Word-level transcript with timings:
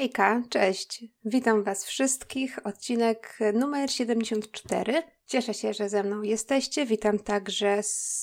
Hejka, 0.00 0.42
cześć. 0.50 1.04
Witam 1.24 1.62
Was 1.62 1.84
wszystkich. 1.84 2.66
Odcinek 2.66 3.38
numer 3.54 3.90
74. 3.90 5.02
Cieszę 5.26 5.54
się, 5.54 5.74
że 5.74 5.88
ze 5.88 6.02
mną 6.02 6.22
jesteście. 6.22 6.86
Witam 6.86 7.18
także 7.18 7.80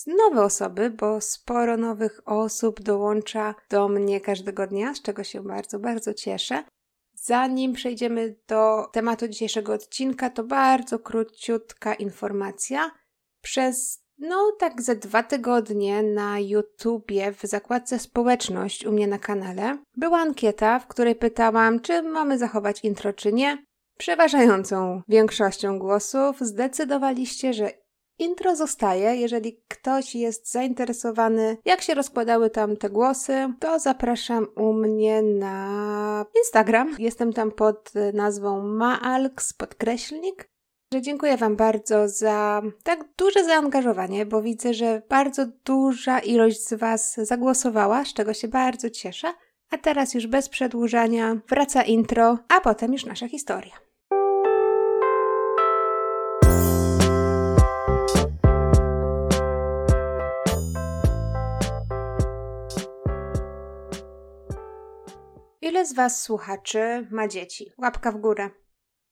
nowe 0.08 0.44
osoby, 0.44 0.90
bo 0.90 1.22
sporo 1.22 1.78
nowych 1.78 2.22
osób 2.26 2.82
dołącza 2.82 3.56
do 3.70 3.88
mnie 3.88 4.22
każdego 4.22 4.68
dnia, 4.68 4.94
z 4.94 5.02
czego 5.02 5.24
się 5.24 5.44
bardzo, 5.44 5.80
bardzo 5.80 6.14
cieszę. 6.14 6.64
Zanim 7.14 7.74
przejdziemy 7.74 8.36
do 8.48 8.86
tematu 8.94 9.28
dzisiejszego 9.28 9.74
odcinka, 9.74 10.30
to 10.30 10.44
bardzo 10.44 11.00
króciutka 11.00 11.94
informacja. 11.94 12.92
Przez 13.42 14.07
no, 14.20 14.52
tak 14.60 14.82
ze 14.82 14.96
dwa 14.96 15.24
tygodnie 15.24 16.04
na 16.04 16.40
YouTubie 16.40 17.32
w 17.32 17.42
zakładce 17.42 18.00
społeczność 18.00 18.86
u 18.86 18.92
mnie 18.92 19.08
na 19.08 19.20
kanale 19.20 19.78
była 19.98 20.18
ankieta, 20.18 20.80
w 20.80 20.88
której 20.88 21.16
pytałam, 21.16 21.80
czy 21.80 22.02
mamy 22.02 22.38
zachować 22.38 22.84
intro, 22.84 23.14
czy 23.14 23.34
nie. 23.34 23.66
Przeważającą 23.98 25.02
większością 25.08 25.80
głosów 25.80 26.40
zdecydowaliście, 26.40 27.54
że 27.54 27.72
intro 28.20 28.56
zostaje. 28.56 29.16
Jeżeli 29.16 29.62
ktoś 29.68 30.16
jest 30.16 30.52
zainteresowany, 30.52 31.58
jak 31.66 31.82
się 31.82 31.94
rozkładały 31.94 32.50
tam 32.50 32.78
te 32.78 32.90
głosy, 32.90 33.54
to 33.60 33.80
zapraszam 33.80 34.48
u 34.56 34.74
mnie 34.74 35.22
na 35.22 36.26
Instagram. 36.38 36.96
Jestem 37.00 37.34
tam 37.34 37.52
pod 37.52 37.92
nazwą 38.14 38.62
Maalks 38.64 39.54
podkreślnik 39.54 40.50
dziękuję 41.02 41.38
Wam 41.38 41.56
bardzo 41.56 42.10
za 42.10 42.62
tak 42.84 43.00
duże 43.18 43.44
zaangażowanie, 43.44 44.26
bo 44.26 44.42
widzę, 44.42 44.74
że 44.74 45.02
bardzo 45.10 45.46
duża 45.66 46.20
ilość 46.20 46.68
z 46.68 46.74
Was 46.74 47.16
zagłosowała, 47.16 48.06
z 48.06 48.14
czego 48.14 48.34
się 48.34 48.48
bardzo 48.48 48.90
cieszę. 48.90 49.34
A 49.72 49.78
teraz 49.78 50.14
już 50.14 50.28
bez 50.28 50.50
przedłużania 50.50 51.38
wraca 51.50 51.84
intro, 51.84 52.38
a 52.50 52.62
potem 52.62 52.94
już 52.94 53.06
nasza 53.06 53.28
historia. 53.28 53.74
Ile 65.62 65.86
z 65.86 65.94
Was 65.94 66.22
słuchaczy 66.24 67.08
ma 67.12 67.28
dzieci? 67.28 67.72
Łapka 67.78 68.12
w 68.12 68.18
górę. 68.18 68.50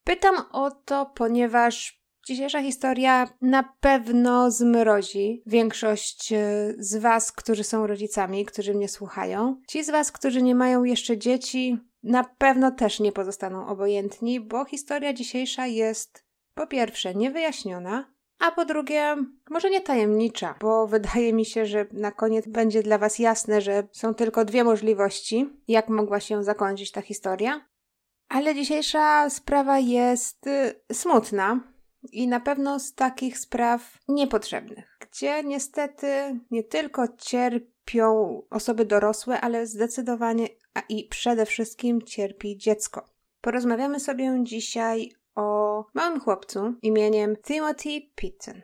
Pytam 0.06 0.34
o 0.52 0.70
to, 0.70 1.06
ponieważ 1.14 2.02
dzisiejsza 2.26 2.62
historia 2.62 3.28
na 3.40 3.74
pewno 3.80 4.50
zmrozi 4.50 5.42
większość 5.46 6.32
e, 6.32 6.38
z 6.78 6.96
Was, 6.96 7.32
którzy 7.32 7.64
są 7.64 7.86
rodzicami, 7.86 8.44
którzy 8.44 8.74
mnie 8.74 8.88
słuchają. 8.88 9.60
Ci 9.68 9.84
z 9.84 9.90
Was, 9.90 10.12
którzy 10.12 10.42
nie 10.42 10.54
mają 10.54 10.84
jeszcze 10.84 11.18
dzieci, 11.18 11.78
na 12.02 12.24
pewno 12.24 12.70
też 12.70 13.00
nie 13.00 13.12
pozostaną 13.12 13.66
obojętni, 13.66 14.40
bo 14.40 14.64
historia 14.64 15.12
dzisiejsza 15.12 15.66
jest 15.66 16.24
po 16.54 16.66
pierwsze 16.66 17.14
niewyjaśniona, 17.14 18.12
a 18.38 18.50
po 18.50 18.64
drugie, 18.64 19.16
może 19.50 19.70
nie 19.70 19.80
tajemnicza, 19.80 20.54
bo 20.60 20.86
wydaje 20.86 21.32
mi 21.32 21.44
się, 21.44 21.66
że 21.66 21.86
na 21.92 22.12
koniec 22.12 22.48
będzie 22.48 22.82
dla 22.82 22.98
Was 22.98 23.18
jasne, 23.18 23.60
że 23.60 23.88
są 23.92 24.14
tylko 24.14 24.44
dwie 24.44 24.64
możliwości, 24.64 25.50
jak 25.68 25.88
mogła 25.88 26.20
się 26.20 26.44
zakończyć 26.44 26.90
ta 26.90 27.02
historia. 27.02 27.75
Ale 28.28 28.54
dzisiejsza 28.54 29.30
sprawa 29.30 29.78
jest 29.78 30.46
y, 30.46 30.74
smutna 30.92 31.60
i 32.12 32.28
na 32.28 32.40
pewno 32.40 32.80
z 32.80 32.94
takich 32.94 33.38
spraw 33.38 33.98
niepotrzebnych, 34.08 34.98
gdzie 35.00 35.44
niestety 35.44 36.40
nie 36.50 36.64
tylko 36.64 37.08
cierpią 37.18 38.42
osoby 38.50 38.84
dorosłe, 38.84 39.40
ale 39.40 39.66
zdecydowanie, 39.66 40.48
a 40.74 40.80
i 40.88 41.04
przede 41.04 41.46
wszystkim 41.46 42.02
cierpi 42.02 42.56
dziecko. 42.56 43.04
Porozmawiamy 43.40 44.00
sobie 44.00 44.40
dzisiaj 44.42 45.12
o 45.34 45.84
małym 45.94 46.20
chłopcu 46.20 46.74
imieniem 46.82 47.36
Timothy 47.36 48.00
Pitton. 48.14 48.62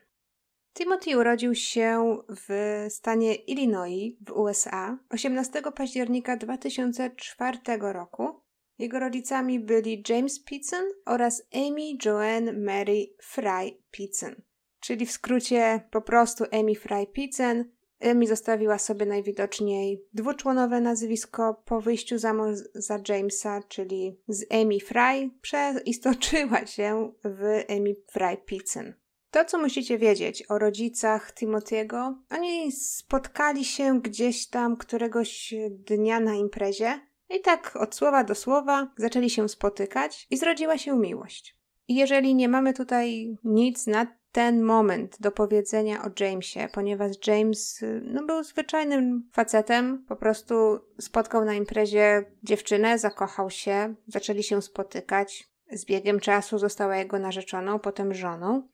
Timothy 0.75 1.19
urodził 1.19 1.55
się 1.55 2.19
w 2.29 2.87
stanie 2.89 3.35
Illinois 3.35 4.15
w 4.27 4.33
USA 4.33 4.99
18 5.11 5.63
października 5.75 6.37
2004 6.37 7.59
roku 7.81 8.42
jego 8.79 8.99
rodzicami 8.99 9.61
byli 9.61 10.03
James 10.09 10.45
Pitson 10.45 10.85
oraz 11.07 11.43
Amy 11.55 11.97
Joanne 12.05 12.53
Mary 12.53 13.07
Fry 13.23 13.79
Pitson, 13.91 14.35
czyli 14.81 15.07
w 15.07 15.13
skrócie 15.13 15.81
po 15.91 16.03
prostu 16.03 16.45
Amy 16.53 16.75
Fry 16.75 17.07
Pitson. 17.13 17.65
Amy 18.11 18.27
zostawiła 18.27 18.79
sobie 18.79 19.07
najwidoczniej 19.07 20.05
dwuczłonowe 20.15 20.81
nazwisko 20.81 21.63
po 21.65 21.81
wyjściu 21.81 22.19
za 22.19 22.35
mąż 22.35 22.59
za 22.75 22.99
Jamesa, 23.09 23.63
czyli 23.69 24.21
z 24.29 24.45
Amy 24.53 24.81
Fry 24.81 25.31
przeistoczyła 25.43 26.67
się 26.67 27.13
w 27.25 27.63
Amy 27.69 27.95
Fry 28.11 28.37
Pitson. 28.47 28.95
To, 29.31 29.45
co 29.45 29.59
musicie 29.59 29.99
wiedzieć 29.99 30.51
o 30.51 30.59
rodzicach 30.59 31.33
Timothy'ego, 31.35 32.15
oni 32.31 32.73
spotkali 32.73 33.65
się 33.65 34.01
gdzieś 34.01 34.49
tam 34.49 34.77
któregoś 34.77 35.55
dnia 35.71 36.21
na 36.21 36.35
imprezie 36.35 37.01
i 37.33 37.41
tak 37.41 37.77
od 37.77 37.95
słowa 37.95 38.25
do 38.25 38.35
słowa 38.35 38.89
zaczęli 38.97 39.31
się 39.31 39.49
spotykać 39.49 40.27
i 40.31 40.37
zrodziła 40.37 40.79
się 40.79 40.99
miłość. 40.99 41.57
I 41.89 41.95
jeżeli 41.95 42.35
nie 42.35 42.49
mamy 42.49 42.75
tutaj 42.75 43.37
nic 43.45 43.87
na 43.87 44.07
ten 44.33 44.63
moment 44.63 45.17
do 45.21 45.31
powiedzenia 45.31 46.05
o 46.05 46.11
Jamesie, 46.21 46.69
ponieważ 46.73 47.27
James 47.27 47.85
no, 48.03 48.27
był 48.27 48.43
zwyczajnym 48.43 49.31
facetem, 49.33 50.05
po 50.09 50.17
prostu 50.17 50.55
spotkał 51.01 51.45
na 51.45 51.55
imprezie 51.55 52.25
dziewczynę, 52.43 52.99
zakochał 52.99 53.51
się, 53.51 53.95
zaczęli 54.07 54.43
się 54.43 54.63
spotykać. 54.63 55.53
Z 55.73 55.85
biegiem 55.85 56.21
czasu 56.21 56.59
została 56.59 56.97
jego 56.97 57.19
narzeczoną, 57.19 57.79
potem 57.79 58.15
żoną. 58.15 58.69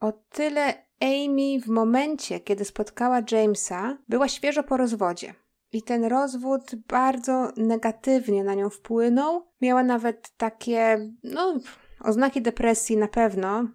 O 0.00 0.12
tyle 0.12 0.86
Amy 1.00 1.60
w 1.60 1.68
momencie, 1.68 2.40
kiedy 2.40 2.64
spotkała 2.64 3.20
Jamesa, 3.30 3.98
była 4.08 4.28
świeżo 4.28 4.62
po 4.62 4.76
rozwodzie. 4.76 5.34
I 5.72 5.82
ten 5.82 6.04
rozwód 6.04 6.74
bardzo 6.88 7.52
negatywnie 7.56 8.44
na 8.44 8.54
nią 8.54 8.70
wpłynął. 8.70 9.46
Miała 9.60 9.82
nawet 9.82 10.30
takie, 10.36 11.10
no, 11.22 11.58
oznaki 12.00 12.42
depresji 12.42 12.96
na 12.96 13.08
pewno. 13.08 13.68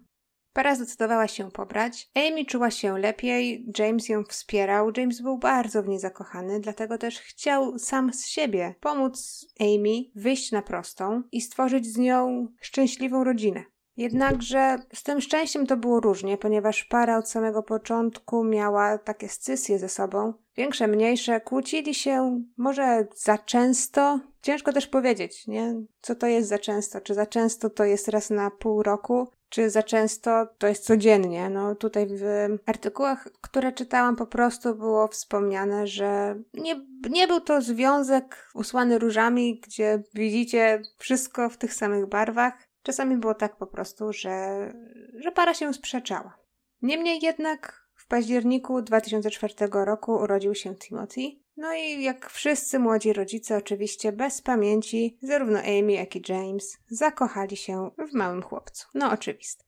Para 0.52 0.74
zdecydowała 0.74 1.28
się 1.28 1.50
pobrać. 1.50 2.10
Amy 2.14 2.44
czuła 2.44 2.70
się 2.70 2.98
lepiej, 2.98 3.66
James 3.78 4.08
ją 4.08 4.24
wspierał. 4.24 4.92
James 4.96 5.20
był 5.20 5.38
bardzo 5.38 5.82
w 5.82 5.88
niej 5.88 5.98
zakochany, 5.98 6.60
dlatego 6.60 6.98
też 6.98 7.20
chciał 7.20 7.78
sam 7.78 8.12
z 8.12 8.26
siebie 8.26 8.74
pomóc 8.80 9.46
Amy 9.60 10.04
wyjść 10.14 10.52
na 10.52 10.62
prostą 10.62 11.22
i 11.32 11.40
stworzyć 11.40 11.86
z 11.86 11.96
nią 11.98 12.48
szczęśliwą 12.60 13.24
rodzinę. 13.24 13.64
Jednakże 13.98 14.78
z 14.94 15.02
tym 15.02 15.20
szczęściem 15.20 15.66
to 15.66 15.76
było 15.76 16.00
różnie, 16.00 16.38
ponieważ 16.38 16.84
para 16.84 17.18
od 17.18 17.28
samego 17.28 17.62
początku 17.62 18.44
miała 18.44 18.98
takie 18.98 19.28
scysje 19.28 19.78
ze 19.78 19.88
sobą. 19.88 20.32
Większe, 20.56 20.88
mniejsze, 20.88 21.40
kłócili 21.40 21.94
się 21.94 22.42
może 22.56 23.06
za 23.14 23.38
często. 23.38 24.20
Ciężko 24.42 24.72
też 24.72 24.86
powiedzieć, 24.86 25.46
nie? 25.46 25.74
Co 26.00 26.14
to 26.14 26.26
jest 26.26 26.48
za 26.48 26.58
często? 26.58 27.00
Czy 27.00 27.14
za 27.14 27.26
często 27.26 27.70
to 27.70 27.84
jest 27.84 28.08
raz 28.08 28.30
na 28.30 28.50
pół 28.50 28.82
roku? 28.82 29.28
Czy 29.48 29.70
za 29.70 29.82
często 29.82 30.46
to 30.58 30.66
jest 30.66 30.84
codziennie? 30.84 31.50
No 31.50 31.74
tutaj 31.74 32.06
w 32.10 32.58
artykułach, 32.66 33.28
które 33.40 33.72
czytałam, 33.72 34.16
po 34.16 34.26
prostu 34.26 34.74
było 34.74 35.08
wspomniane, 35.08 35.86
że 35.86 36.36
nie, 36.54 36.86
nie 37.10 37.26
był 37.26 37.40
to 37.40 37.62
związek 37.62 38.50
usłany 38.54 38.98
różami, 38.98 39.60
gdzie 39.60 40.02
widzicie 40.14 40.82
wszystko 40.98 41.50
w 41.50 41.56
tych 41.56 41.74
samych 41.74 42.06
barwach 42.06 42.67
Czasami 42.88 43.16
było 43.16 43.34
tak 43.34 43.56
po 43.56 43.66
prostu, 43.66 44.12
że, 44.12 44.72
że 45.18 45.32
para 45.32 45.54
się 45.54 45.74
sprzeczała. 45.74 46.38
Niemniej 46.82 47.20
jednak 47.22 47.88
w 47.94 48.06
październiku 48.06 48.82
2004 48.82 49.54
roku 49.70 50.12
urodził 50.12 50.54
się 50.54 50.74
Timothy. 50.74 51.22
No 51.56 51.74
i 51.74 52.02
jak 52.02 52.30
wszyscy 52.30 52.78
młodzi 52.78 53.12
rodzice, 53.12 53.56
oczywiście 53.56 54.12
bez 54.12 54.42
pamięci, 54.42 55.18
zarówno 55.22 55.58
Amy, 55.58 55.92
jak 55.92 56.16
i 56.16 56.22
James 56.28 56.78
zakochali 56.90 57.56
się 57.56 57.90
w 58.10 58.14
małym 58.14 58.42
chłopcu. 58.42 58.86
No 58.94 59.12
oczywiste. 59.12 59.64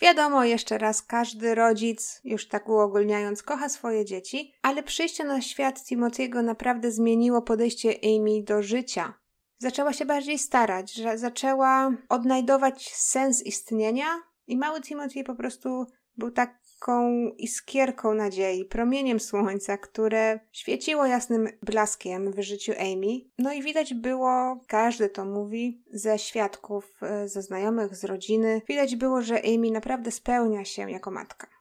Wiadomo, 0.00 0.44
jeszcze 0.44 0.78
raz, 0.78 1.02
każdy 1.02 1.54
rodzic, 1.54 2.20
już 2.24 2.48
tak 2.48 2.68
uogólniając, 2.68 3.42
kocha 3.42 3.68
swoje 3.68 4.04
dzieci, 4.04 4.52
ale 4.62 4.82
przyjście 4.82 5.24
na 5.24 5.40
świat 5.40 5.78
Timothy'ego 5.78 6.44
naprawdę 6.44 6.92
zmieniło 6.92 7.42
podejście 7.42 7.94
Amy 8.04 8.42
do 8.42 8.62
życia 8.62 9.14
zaczęła 9.58 9.92
się 9.92 10.04
bardziej 10.04 10.38
starać, 10.38 10.94
że 10.94 11.18
zaczęła 11.18 11.92
odnajdować 12.08 12.94
sens 12.94 13.46
istnienia 13.46 14.06
i 14.46 14.56
mały 14.56 14.80
Timothy 14.80 15.24
po 15.24 15.34
prostu 15.34 15.86
był 16.16 16.30
taką 16.30 17.28
iskierką 17.38 18.14
nadziei, 18.14 18.64
promieniem 18.64 19.20
słońca, 19.20 19.78
które 19.78 20.40
świeciło 20.52 21.06
jasnym 21.06 21.48
blaskiem 21.62 22.32
w 22.32 22.40
życiu 22.40 22.72
Amy. 22.78 23.20
No 23.38 23.52
i 23.52 23.62
widać 23.62 23.94
było, 23.94 24.60
każdy 24.66 25.08
to 25.08 25.24
mówi, 25.24 25.82
ze 25.92 26.18
świadków, 26.18 26.92
e, 27.02 27.28
ze 27.28 27.42
znajomych, 27.42 27.96
z 27.96 28.04
rodziny, 28.04 28.62
widać 28.68 28.96
było, 28.96 29.22
że 29.22 29.42
Amy 29.44 29.70
naprawdę 29.70 30.10
spełnia 30.10 30.64
się 30.64 30.90
jako 30.90 31.10
matka. 31.10 31.57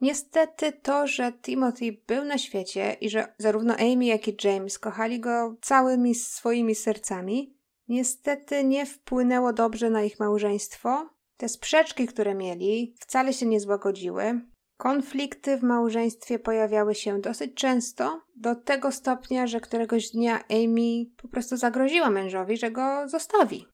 Niestety 0.00 0.72
to, 0.72 1.06
że 1.06 1.32
Timothy 1.32 1.96
był 2.06 2.24
na 2.24 2.38
świecie 2.38 2.96
i 3.00 3.10
że 3.10 3.34
zarówno 3.38 3.74
Amy, 3.74 4.04
jak 4.04 4.28
i 4.28 4.36
James 4.44 4.78
kochali 4.78 5.20
go 5.20 5.56
całymi 5.60 6.14
swoimi 6.14 6.74
sercami, 6.74 7.56
niestety 7.88 8.64
nie 8.64 8.86
wpłynęło 8.86 9.52
dobrze 9.52 9.90
na 9.90 10.02
ich 10.02 10.20
małżeństwo. 10.20 11.10
Te 11.36 11.48
sprzeczki, 11.48 12.06
które 12.06 12.34
mieli, 12.34 12.94
wcale 13.00 13.32
się 13.32 13.46
nie 13.46 13.60
złagodziły. 13.60 14.40
Konflikty 14.76 15.56
w 15.56 15.62
małżeństwie 15.62 16.38
pojawiały 16.38 16.94
się 16.94 17.20
dosyć 17.20 17.54
często, 17.54 18.20
do 18.36 18.54
tego 18.54 18.92
stopnia, 18.92 19.46
że 19.46 19.60
któregoś 19.60 20.10
dnia 20.10 20.44
Amy 20.48 21.06
po 21.16 21.28
prostu 21.28 21.56
zagroziła 21.56 22.10
mężowi, 22.10 22.56
że 22.56 22.70
go 22.70 23.08
zostawi. 23.08 23.66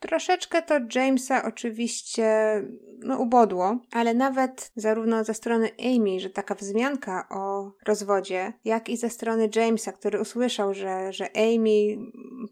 Troszeczkę 0.00 0.62
to 0.62 0.74
Jamesa 0.94 1.44
oczywiście 1.44 2.26
no, 2.98 3.18
ubodło, 3.18 3.78
ale 3.92 4.14
nawet 4.14 4.72
zarówno 4.76 5.24
ze 5.24 5.34
strony 5.34 5.70
Amy, 5.78 6.20
że 6.20 6.30
taka 6.30 6.54
wzmianka 6.54 7.26
o 7.30 7.72
rozwodzie, 7.86 8.52
jak 8.64 8.88
i 8.88 8.96
ze 8.96 9.10
strony 9.10 9.50
Jamesa, 9.56 9.92
który 9.92 10.20
usłyszał, 10.20 10.74
że, 10.74 11.12
że 11.12 11.28
Amy 11.36 11.96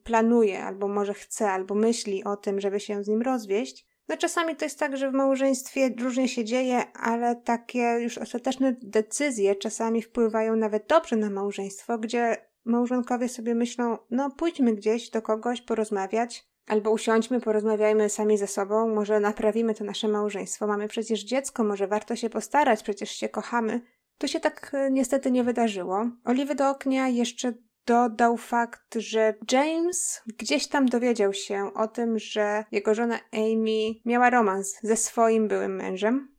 planuje, 0.05 0.65
albo 0.65 0.89
może 0.89 1.15
chce, 1.15 1.51
albo 1.51 1.75
myśli 1.75 2.25
o 2.25 2.37
tym, 2.37 2.61
żeby 2.61 2.81
się 2.81 3.05
z 3.05 3.09
nim 3.09 3.23
rozwieść, 3.23 3.87
no 4.09 4.17
czasami 4.17 4.57
to 4.57 4.65
jest 4.65 4.79
tak, 4.79 4.97
że 4.97 5.11
w 5.11 5.15
małżeństwie 5.15 5.91
różnie 6.01 6.29
się 6.29 6.45
dzieje, 6.45 6.93
ale 6.93 7.37
takie 7.37 7.99
już 8.01 8.19
ostateczne 8.19 8.77
decyzje 8.83 9.57
czasami 9.57 10.03
wpływają 10.03 10.57
nawet 10.57 10.87
dobrze 10.87 11.17
na 11.17 11.31
małżeństwo, 11.31 11.99
gdzie 11.99 12.37
małżonkowie 12.65 13.29
sobie 13.29 13.55
myślą, 13.55 13.99
no 14.11 14.31
pójdźmy 14.31 14.75
gdzieś 14.75 15.11
do 15.11 15.23
kogoś 15.23 15.63
porozmawiać, 15.63 16.52
albo 16.67 16.91
usiądźmy, 16.91 17.41
porozmawiajmy 17.41 18.09
sami 18.09 18.39
ze 18.39 18.47
sobą, 18.47 18.95
może 18.95 19.21
naprawimy 19.21 19.75
to 19.75 19.85
nasze 19.85 20.09
małżeństwo. 20.09 20.67
Mamy 20.67 20.89
przecież 20.89 21.25
dziecko, 21.25 21.65
może 21.65 21.87
warto 21.87 22.17
się 22.17 22.31
postarać, 22.31 22.83
przecież 22.83 23.11
się 23.11 23.29
kochamy. 23.29 23.81
To 24.19 24.27
się 24.29 24.41
tak 24.41 24.71
e, 24.75 24.91
niestety 24.91 25.31
nie 25.31 25.45
wydarzyło. 25.45 26.11
Oliwy 26.25 26.55
do 26.55 26.71
ognia 26.71 27.09
jeszcze 27.09 27.53
dodał 27.87 28.37
fakt, 28.37 28.95
że 28.95 29.35
James 29.53 30.23
gdzieś 30.39 30.69
tam 30.69 30.87
dowiedział 30.87 31.33
się 31.33 31.75
o 31.75 31.89
tym, 31.89 32.19
że 32.19 32.65
jego 32.73 32.95
żona 32.95 33.19
Amy 33.33 33.95
miała 34.05 34.31
romans 34.31 34.79
ze 34.83 34.97
swoim 34.97 35.49
byłym 35.49 35.77
mężem. 35.77 36.37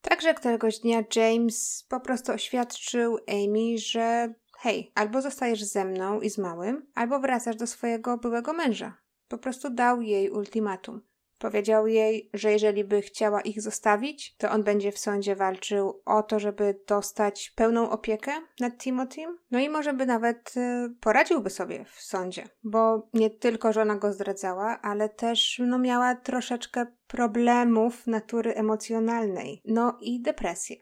Także 0.00 0.34
któregoś 0.34 0.78
dnia 0.78 1.04
James 1.16 1.86
po 1.88 2.00
prostu 2.00 2.32
oświadczył 2.32 3.18
Amy, 3.28 3.78
że 3.78 4.34
hej, 4.58 4.92
albo 4.94 5.22
zostajesz 5.22 5.64
ze 5.64 5.84
mną 5.84 6.20
i 6.20 6.30
z 6.30 6.38
małym, 6.38 6.86
albo 6.94 7.20
wracasz 7.20 7.56
do 7.56 7.66
swojego 7.66 8.18
byłego 8.18 8.52
męża. 8.52 9.03
Po 9.28 9.38
prostu 9.38 9.70
dał 9.70 10.02
jej 10.02 10.30
ultimatum. 10.30 11.00
Powiedział 11.38 11.86
jej, 11.86 12.30
że 12.34 12.52
jeżeli 12.52 12.84
by 12.84 13.02
chciała 13.02 13.40
ich 13.40 13.62
zostawić, 13.62 14.36
to 14.36 14.50
on 14.50 14.62
będzie 14.62 14.92
w 14.92 14.98
sądzie 14.98 15.36
walczył 15.36 16.02
o 16.04 16.22
to, 16.22 16.40
żeby 16.40 16.80
dostać 16.88 17.52
pełną 17.56 17.90
opiekę 17.90 18.32
nad 18.60 18.78
Timothym. 18.78 19.38
No 19.50 19.58
i 19.58 19.68
może 19.68 19.92
by 19.92 20.06
nawet 20.06 20.54
y, 20.56 20.94
poradziłby 21.00 21.50
sobie 21.50 21.84
w 21.84 22.00
sądzie, 22.00 22.48
bo 22.62 23.08
nie 23.14 23.30
tylko 23.30 23.72
żona 23.72 23.96
go 23.96 24.12
zdradzała, 24.12 24.80
ale 24.82 25.08
też 25.08 25.62
no, 25.66 25.78
miała 25.78 26.14
troszeczkę 26.14 26.86
problemów 27.06 28.06
natury 28.06 28.54
emocjonalnej, 28.54 29.62
no 29.64 29.98
i 30.00 30.22
depresję. 30.22 30.76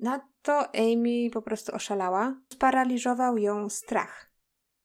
Na 0.00 0.30
to 0.42 0.74
Amy 0.74 1.30
po 1.32 1.42
prostu 1.42 1.74
oszalała. 1.74 2.40
Sparaliżował 2.52 3.38
ją 3.38 3.68
strach. 3.68 4.29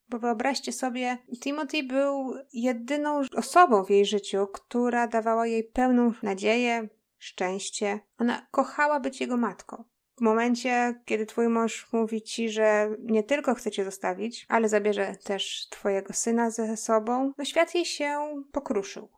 Bo 0.09 0.19
wyobraźcie 0.19 0.71
sobie, 0.71 1.17
Timothy 1.39 1.83
był 1.83 2.33
jedyną 2.53 3.21
osobą 3.35 3.83
w 3.83 3.89
jej 3.89 4.05
życiu, 4.05 4.47
która 4.47 5.07
dawała 5.07 5.47
jej 5.47 5.63
pełną 5.63 6.13
nadzieję, 6.23 6.89
szczęście. 7.17 7.99
Ona 8.19 8.47
kochała 8.51 8.99
być 8.99 9.21
jego 9.21 9.37
matką. 9.37 9.83
W 10.17 10.21
momencie, 10.21 11.01
kiedy 11.05 11.25
twój 11.25 11.49
mąż 11.49 11.93
mówi 11.93 12.21
ci, 12.21 12.49
że 12.49 12.89
nie 12.99 13.23
tylko 13.23 13.55
chce 13.55 13.71
cię 13.71 13.85
zostawić, 13.85 14.45
ale 14.49 14.69
zabierze 14.69 15.15
też 15.23 15.67
twojego 15.69 16.13
syna 16.13 16.49
ze 16.49 16.77
sobą, 16.77 17.33
no 17.37 17.45
świat 17.45 17.75
jej 17.75 17.85
się 17.85 18.43
pokruszył. 18.51 19.09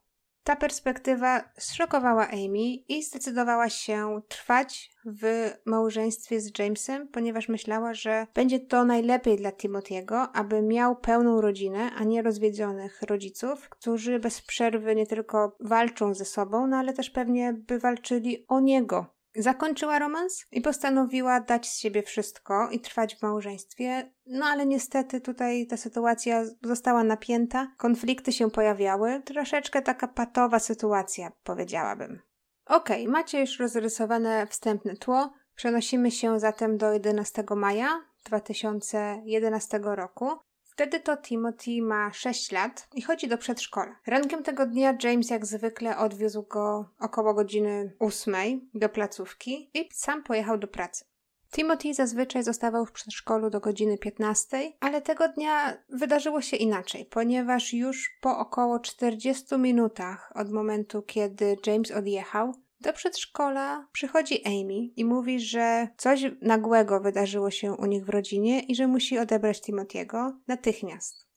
Ta 0.47 0.55
perspektywa 0.55 1.43
zszokowała 1.57 2.27
Amy 2.27 2.73
i 2.87 3.03
zdecydowała 3.03 3.69
się 3.69 4.21
trwać 4.27 4.91
w 5.05 5.51
małżeństwie 5.65 6.41
z 6.41 6.59
Jamesem, 6.59 7.07
ponieważ 7.07 7.49
myślała, 7.49 7.93
że 7.93 8.27
będzie 8.33 8.59
to 8.59 8.85
najlepiej 8.85 9.37
dla 9.37 9.51
Timothy'ego, 9.51 10.27
aby 10.33 10.61
miał 10.61 10.95
pełną 10.95 11.41
rodzinę, 11.41 11.91
a 11.97 12.03
nie 12.03 12.21
rozwiedzionych 12.21 13.01
rodziców, 13.01 13.69
którzy 13.69 14.19
bez 14.19 14.41
przerwy 14.41 14.95
nie 14.95 15.07
tylko 15.07 15.55
walczą 15.59 16.13
ze 16.13 16.25
sobą, 16.25 16.67
no 16.67 16.77
ale 16.77 16.93
też 16.93 17.09
pewnie 17.09 17.53
by 17.53 17.79
walczyli 17.79 18.45
o 18.47 18.59
niego, 18.59 19.16
Zakończyła 19.37 19.99
romans 19.99 20.45
i 20.51 20.61
postanowiła 20.61 21.39
dać 21.39 21.67
z 21.67 21.79
siebie 21.79 22.03
wszystko 22.03 22.69
i 22.69 22.79
trwać 22.79 23.15
w 23.15 23.21
małżeństwie, 23.21 24.11
no 24.25 24.45
ale 24.45 24.65
niestety 24.65 25.21
tutaj 25.21 25.67
ta 25.67 25.77
sytuacja 25.77 26.43
została 26.63 27.03
napięta, 27.03 27.67
konflikty 27.77 28.31
się 28.31 28.51
pojawiały, 28.51 29.21
troszeczkę 29.25 29.81
taka 29.81 30.07
patowa 30.07 30.59
sytuacja, 30.59 31.31
powiedziałabym. 31.43 32.19
Okej, 32.65 33.01
okay, 33.01 33.11
macie 33.13 33.39
już 33.39 33.59
rozrysowane 33.59 34.47
wstępne 34.47 34.95
tło. 34.95 35.33
Przenosimy 35.55 36.11
się 36.11 36.39
zatem 36.39 36.77
do 36.77 36.93
11 36.93 37.43
maja 37.55 38.01
2011 38.25 39.79
roku, 39.83 40.31
Wtedy 40.77 40.99
to 40.99 41.17
Timothy 41.17 41.81
ma 41.81 42.13
6 42.13 42.51
lat 42.51 42.87
i 42.95 43.01
chodzi 43.01 43.27
do 43.27 43.37
przedszkola. 43.37 43.95
Rankiem 44.07 44.43
tego 44.43 44.65
dnia 44.65 44.97
James 45.03 45.29
jak 45.29 45.45
zwykle 45.45 45.97
odwiózł 45.97 46.43
go 46.43 46.89
około 46.99 47.33
godziny 47.33 47.95
8 47.99 48.69
do 48.73 48.89
placówki 48.89 49.71
i 49.73 49.89
sam 49.93 50.23
pojechał 50.23 50.57
do 50.57 50.67
pracy. 50.67 51.05
Timothy 51.51 51.93
zazwyczaj 51.93 52.43
zostawał 52.43 52.85
w 52.85 52.91
przedszkolu 52.91 53.49
do 53.49 53.59
godziny 53.59 53.97
15, 53.97 54.71
ale 54.79 55.01
tego 55.01 55.27
dnia 55.27 55.77
wydarzyło 55.89 56.41
się 56.41 56.57
inaczej, 56.57 57.05
ponieważ 57.05 57.73
już 57.73 58.17
po 58.21 58.37
około 58.37 58.79
40 58.79 59.57
minutach 59.57 60.31
od 60.35 60.51
momentu, 60.51 61.01
kiedy 61.01 61.57
James 61.65 61.91
odjechał, 61.91 62.53
do 62.81 62.93
przedszkola 62.93 63.87
przychodzi 63.91 64.45
Amy 64.45 64.87
i 64.95 65.05
mówi, 65.05 65.39
że 65.39 65.87
coś 65.97 66.21
nagłego 66.41 66.99
wydarzyło 66.99 67.51
się 67.51 67.73
u 67.73 67.85
nich 67.85 68.05
w 68.05 68.09
rodzinie 68.09 68.59
i 68.59 68.75
że 68.75 68.87
musi 68.87 69.19
odebrać 69.19 69.61
Timothy'ego 69.61 70.31
natychmiast. 70.47 71.27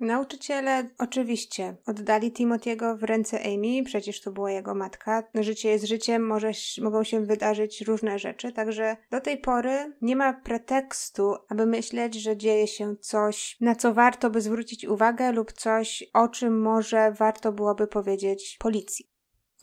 Nauczyciele 0.00 0.90
oczywiście 0.98 1.76
oddali 1.86 2.32
Timothy'ego 2.32 2.98
w 2.98 3.02
ręce 3.02 3.40
Amy, 3.40 3.82
przecież 3.84 4.20
to 4.20 4.32
była 4.32 4.50
jego 4.50 4.74
matka. 4.74 5.22
Życie 5.34 5.68
jest 5.68 5.84
życiem, 5.84 6.26
może, 6.26 6.50
mogą 6.82 7.04
się 7.04 7.26
wydarzyć 7.26 7.80
różne 7.80 8.18
rzeczy, 8.18 8.52
także 8.52 8.96
do 9.10 9.20
tej 9.20 9.38
pory 9.38 9.92
nie 10.02 10.16
ma 10.16 10.32
pretekstu, 10.32 11.34
aby 11.48 11.66
myśleć, 11.66 12.14
że 12.14 12.36
dzieje 12.36 12.66
się 12.66 12.96
coś, 12.96 13.56
na 13.60 13.74
co 13.74 13.94
warto 13.94 14.30
by 14.30 14.40
zwrócić 14.40 14.84
uwagę 14.84 15.32
lub 15.32 15.52
coś, 15.52 16.04
o 16.12 16.28
czym 16.28 16.60
może 16.62 17.12
warto 17.12 17.52
byłoby 17.52 17.86
powiedzieć 17.86 18.56
policji. 18.60 19.13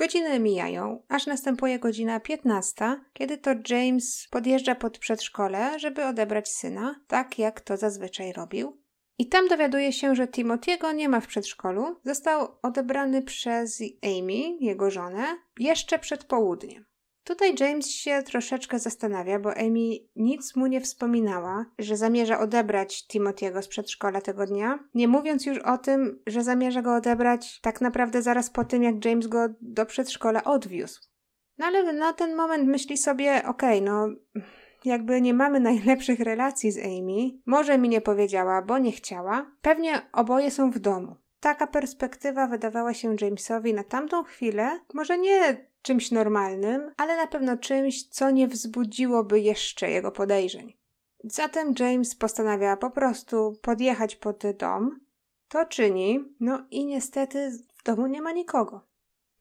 Godziny 0.01 0.39
mijają, 0.39 1.03
aż 1.09 1.25
następuje 1.25 1.79
godzina 1.79 2.19
15, 2.19 3.01
kiedy 3.13 3.37
to 3.37 3.51
James 3.69 4.27
podjeżdża 4.31 4.75
pod 4.75 4.97
przedszkole, 4.97 5.79
żeby 5.79 6.05
odebrać 6.05 6.49
syna, 6.49 6.95
tak 7.07 7.39
jak 7.39 7.61
to 7.61 7.77
zazwyczaj 7.77 8.33
robił. 8.33 8.81
I 9.17 9.27
tam 9.27 9.47
dowiaduje 9.47 9.93
się, 9.93 10.15
że 10.15 10.27
Timothy'ego 10.27 10.95
nie 10.95 11.09
ma 11.09 11.19
w 11.19 11.27
przedszkolu. 11.27 11.95
Został 12.05 12.47
odebrany 12.61 13.21
przez 13.21 13.81
Amy, 14.03 14.57
jego 14.59 14.91
żonę, 14.91 15.25
jeszcze 15.59 15.99
przed 15.99 16.23
południem. 16.23 16.85
Tutaj 17.23 17.55
James 17.59 17.89
się 17.89 18.23
troszeczkę 18.23 18.79
zastanawia, 18.79 19.39
bo 19.39 19.57
Amy 19.57 19.89
nic 20.15 20.55
mu 20.55 20.67
nie 20.67 20.81
wspominała, 20.81 21.65
że 21.79 21.97
zamierza 21.97 22.39
odebrać 22.39 23.05
Timothy'ego 23.13 23.61
z 23.61 23.67
przedszkola 23.67 24.21
tego 24.21 24.45
dnia, 24.45 24.79
nie 24.93 25.07
mówiąc 25.07 25.45
już 25.45 25.57
o 25.57 25.77
tym, 25.77 26.19
że 26.27 26.43
zamierza 26.43 26.81
go 26.81 26.95
odebrać 26.95 27.59
tak 27.61 27.81
naprawdę 27.81 28.21
zaraz 28.21 28.49
po 28.49 28.63
tym, 28.63 28.83
jak 28.83 29.05
James 29.05 29.27
go 29.27 29.47
do 29.61 29.85
przedszkola 29.85 30.43
odwiózł. 30.43 31.01
No 31.57 31.65
ale 31.65 31.93
na 31.93 32.13
ten 32.13 32.35
moment 32.35 32.67
myśli 32.67 32.97
sobie, 32.97 33.43
okej, 33.47 33.79
okay, 33.79 33.81
no 33.81 34.07
jakby 34.85 35.21
nie 35.21 35.33
mamy 35.33 35.59
najlepszych 35.59 36.19
relacji 36.19 36.71
z 36.71 36.77
Amy, 36.77 37.39
może 37.45 37.77
mi 37.77 37.89
nie 37.89 38.01
powiedziała, 38.01 38.61
bo 38.61 38.77
nie 38.77 38.91
chciała, 38.91 39.51
pewnie 39.61 40.01
oboje 40.13 40.51
są 40.51 40.71
w 40.71 40.79
domu. 40.79 41.15
Taka 41.39 41.67
perspektywa 41.67 42.47
wydawała 42.47 42.93
się 42.93 43.15
Jamesowi 43.21 43.73
na 43.73 43.83
tamtą 43.83 44.23
chwilę, 44.23 44.79
może 44.93 45.17
nie 45.17 45.70
czymś 45.81 46.11
normalnym, 46.11 46.91
ale 46.97 47.17
na 47.17 47.27
pewno 47.27 47.57
czymś, 47.57 48.07
co 48.09 48.31
nie 48.31 48.47
wzbudziłoby 48.47 49.39
jeszcze 49.39 49.91
jego 49.91 50.11
podejrzeń. 50.11 50.73
Zatem 51.23 51.73
James 51.79 52.15
postanawia 52.15 52.77
po 52.77 52.91
prostu 52.91 53.53
podjechać 53.61 54.15
pod 54.15 54.43
dom. 54.57 54.99
To 55.47 55.65
czyni, 55.65 56.35
no 56.39 56.65
i 56.71 56.85
niestety 56.85 57.51
w 57.77 57.83
domu 57.83 58.07
nie 58.07 58.21
ma 58.21 58.31
nikogo. 58.31 58.81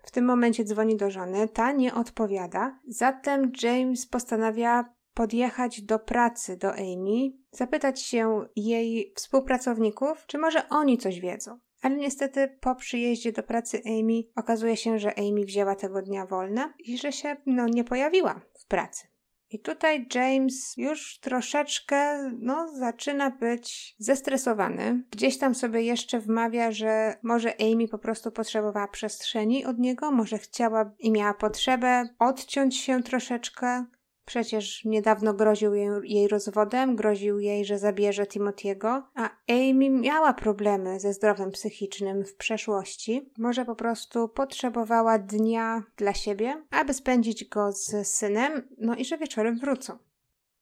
W 0.02 0.10
tym 0.10 0.24
momencie 0.24 0.64
dzwoni 0.64 0.96
do 0.96 1.10
żony, 1.10 1.48
ta 1.48 1.72
nie 1.72 1.94
odpowiada, 1.94 2.78
zatem 2.88 3.52
James 3.62 4.06
postanawia 4.06 4.94
podjechać 5.14 5.82
do 5.82 5.98
pracy 5.98 6.56
do 6.56 6.72
Amy, 6.72 7.32
zapytać 7.50 8.02
się 8.02 8.46
jej 8.56 9.12
współpracowników, 9.16 10.26
czy 10.26 10.38
może 10.38 10.68
oni 10.68 10.98
coś 10.98 11.20
wiedzą. 11.20 11.58
Ale 11.80 11.96
niestety 11.96 12.48
po 12.60 12.74
przyjeździe 12.74 13.32
do 13.32 13.42
pracy 13.42 13.82
Amy 13.86 14.22
okazuje 14.36 14.76
się, 14.76 14.98
że 14.98 15.18
Amy 15.18 15.44
wzięła 15.44 15.74
tego 15.74 16.02
dnia 16.02 16.26
wolne 16.26 16.72
i 16.78 16.98
że 16.98 17.12
się 17.12 17.36
no, 17.46 17.66
nie 17.68 17.84
pojawiła 17.84 18.40
w 18.58 18.66
pracy. 18.66 19.10
I 19.50 19.58
tutaj 19.58 20.06
James 20.14 20.76
już 20.76 21.18
troszeczkę, 21.18 22.30
no, 22.38 22.68
zaczyna 22.78 23.30
być 23.30 23.96
zestresowany. 23.98 25.04
Gdzieś 25.10 25.38
tam 25.38 25.54
sobie 25.54 25.82
jeszcze 25.82 26.20
wmawia, 26.20 26.72
że 26.72 27.16
może 27.22 27.54
Amy 27.60 27.88
po 27.88 27.98
prostu 27.98 28.30
potrzebowała 28.30 28.88
przestrzeni 28.88 29.64
od 29.64 29.78
niego, 29.78 30.10
może 30.10 30.38
chciała 30.38 30.92
i 30.98 31.10
miała 31.10 31.34
potrzebę 31.34 32.08
odciąć 32.18 32.76
się 32.76 33.02
troszeczkę. 33.02 33.84
Przecież 34.30 34.84
niedawno 34.84 35.34
groził 35.34 35.74
jej, 35.74 35.88
jej 36.04 36.28
rozwodem, 36.28 36.96
groził 36.96 37.38
jej, 37.38 37.64
że 37.64 37.78
zabierze 37.78 38.22
Timothy'ego, 38.22 39.02
a 39.14 39.30
Amy 39.48 39.90
miała 39.90 40.32
problemy 40.34 41.00
ze 41.00 41.12
zdrowiem 41.12 41.50
psychicznym 41.50 42.24
w 42.24 42.34
przeszłości. 42.34 43.32
Może 43.38 43.64
po 43.64 43.74
prostu 43.74 44.28
potrzebowała 44.28 45.18
dnia 45.18 45.82
dla 45.96 46.14
siebie, 46.14 46.64
aby 46.70 46.94
spędzić 46.94 47.48
go 47.48 47.72
z 47.72 48.08
synem, 48.08 48.68
no 48.78 48.94
i 48.94 49.04
że 49.04 49.18
wieczorem 49.18 49.58
wrócą. 49.58 49.98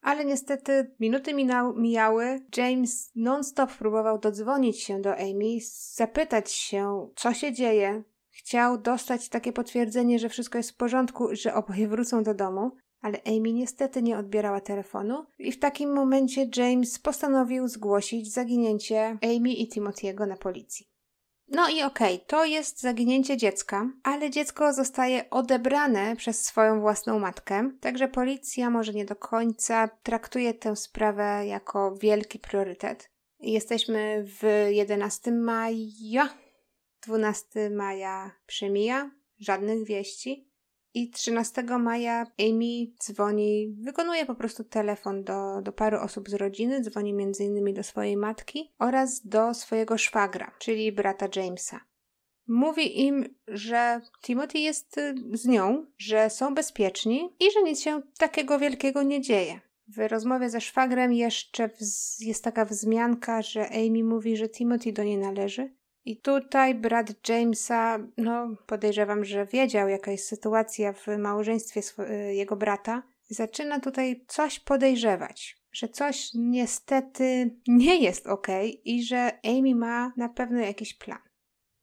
Ale 0.03 0.25
niestety 0.25 0.95
minuty 1.01 1.35
mijały. 1.77 2.41
James 2.57 3.13
non-stop 3.17 3.73
próbował 3.73 4.19
dodzwonić 4.19 4.83
się 4.83 5.01
do 5.01 5.17
Amy, 5.17 5.59
zapytać 5.95 6.53
się, 6.53 7.09
co 7.17 7.35
się 7.35 7.53
dzieje. 7.53 8.03
Chciał 8.31 8.79
dostać 8.79 9.29
takie 9.29 9.53
potwierdzenie, 9.53 10.19
że 10.19 10.29
wszystko 10.29 10.59
jest 10.59 10.71
w 10.71 10.77
porządku, 10.77 11.29
że 11.33 11.55
oboje 11.55 11.89
wrócą 11.89 12.23
do 12.23 12.35
domu 12.35 12.71
ale 13.01 13.19
Amy 13.27 13.53
niestety 13.53 14.03
nie 14.03 14.19
odbierała 14.19 14.61
telefonu 14.61 15.27
i 15.39 15.53
w 15.53 15.59
takim 15.59 15.93
momencie 15.93 16.49
James 16.57 16.99
postanowił 16.99 17.69
zgłosić 17.69 18.33
zaginięcie 18.33 19.19
Amy 19.23 19.53
i 19.53 19.69
Timothy'ego 19.69 20.27
na 20.29 20.37
policji. 20.37 20.89
No 21.51 21.69
i 21.69 21.83
okej, 21.83 22.15
okay, 22.15 22.27
to 22.27 22.45
jest 22.45 22.81
zaginięcie 22.81 23.37
dziecka, 23.37 23.91
ale 24.03 24.31
dziecko 24.31 24.73
zostaje 24.73 25.31
odebrane 25.31 26.17
przez 26.17 26.45
swoją 26.45 26.81
własną 26.81 27.19
matkę, 27.19 27.71
także 27.81 28.09
policja 28.09 28.71
może 28.71 28.93
nie 28.93 29.05
do 29.05 29.17
końca 29.17 29.89
traktuje 30.03 30.55
tę 30.55 30.77
sprawę 30.77 31.47
jako 31.47 31.97
wielki 31.97 32.39
priorytet. 32.39 33.11
Jesteśmy 33.41 34.25
w 34.27 34.67
11 34.71 35.33
maja. 35.33 36.29
12 37.07 37.71
maja 37.71 38.31
przemija, 38.47 39.11
żadnych 39.39 39.87
wieści. 39.87 40.48
I 40.95 41.11
13 41.11 41.63
maja 41.63 42.27
Amy 42.39 42.87
dzwoni, 42.99 43.77
wykonuje 43.81 44.27
po 44.27 44.35
prostu 44.35 44.65
telefon 44.65 45.25
do, 45.25 45.63
do 45.63 45.73
paru 45.73 45.99
osób 45.99 46.29
z 46.29 46.35
rodziny, 46.35 46.81
dzwoni 46.81 47.11
m.in. 47.11 47.75
do 47.75 47.83
swojej 47.83 48.17
matki 48.17 48.75
oraz 48.79 49.27
do 49.27 49.55
swojego 49.55 49.99
szwagra, 49.99 50.55
czyli 50.59 50.93
brata 50.93 51.29
Jamesa. 51.37 51.81
Mówi 52.49 53.07
im, 53.07 53.35
że 53.49 54.01
Timothy 54.23 54.59
jest 54.59 54.99
y, 54.99 55.15
z 55.33 55.47
nią, 55.47 55.87
że 55.99 56.31
są 56.31 56.55
bezpieczni 56.55 57.37
i 57.41 57.53
że 57.53 57.63
nic 57.63 57.81
się 57.81 58.03
takiego 58.19 58.59
wielkiego 58.59 59.03
nie 59.03 59.21
dzieje. 59.21 59.61
W 59.89 60.09
rozmowie 60.09 60.51
ze 60.51 60.61
szwagrem 60.61 61.13
jeszcze 61.13 61.71
jest 62.21 62.45
taka 62.45 62.65
wzmianka, 62.65 63.43
że 63.43 63.69
Amy 63.69 64.05
mówi, 64.05 64.37
że 64.37 64.49
Timothy 64.49 64.93
do 64.93 65.05
niej 65.05 65.19
należy, 65.19 65.78
i 66.09 66.17
tutaj 66.17 66.75
brat 66.75 67.29
Jamesa, 67.29 67.99
no 68.17 68.57
podejrzewam, 68.67 69.25
że 69.25 69.47
wiedział, 69.47 69.89
jaka 69.89 70.11
jest 70.11 70.29
sytuacja 70.29 70.93
w 70.93 71.07
małżeństwie 71.19 71.81
y, 71.99 72.35
jego 72.35 72.57
brata. 72.57 73.03
Zaczyna 73.31 73.81
tutaj 73.81 74.25
coś 74.29 74.61
podejrzewać, 74.61 75.57
że 75.73 75.89
coś 75.89 76.31
niestety 76.35 77.57
nie 77.67 77.97
jest 77.97 78.27
ok 78.27 78.47
i 78.85 79.03
że 79.03 79.39
Amy 79.45 79.75
ma 79.75 80.13
na 80.17 80.29
pewno 80.29 80.61
jakiś 80.61 80.95
plan. 80.95 81.19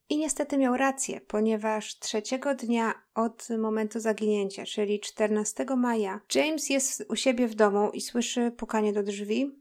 I 0.10 0.18
niestety 0.18 0.58
miał 0.58 0.78
rację, 0.78 1.22
ponieważ 1.22 2.00
trzeciego 2.00 2.56
dnia 2.56 2.94
od 3.16 3.48
momentu 3.60 4.00
zaginięcia, 4.00 4.66
czyli 4.66 5.00
14 5.00 5.66
maja, 5.78 6.22
James 6.36 6.70
jest 6.70 7.06
u 7.10 7.16
siebie 7.16 7.48
w 7.48 7.56
domu 7.56 7.92
i 7.94 8.02
słyszy 8.02 8.52
pukanie 8.52 8.94
do 8.94 9.04
drzwi. 9.04 9.52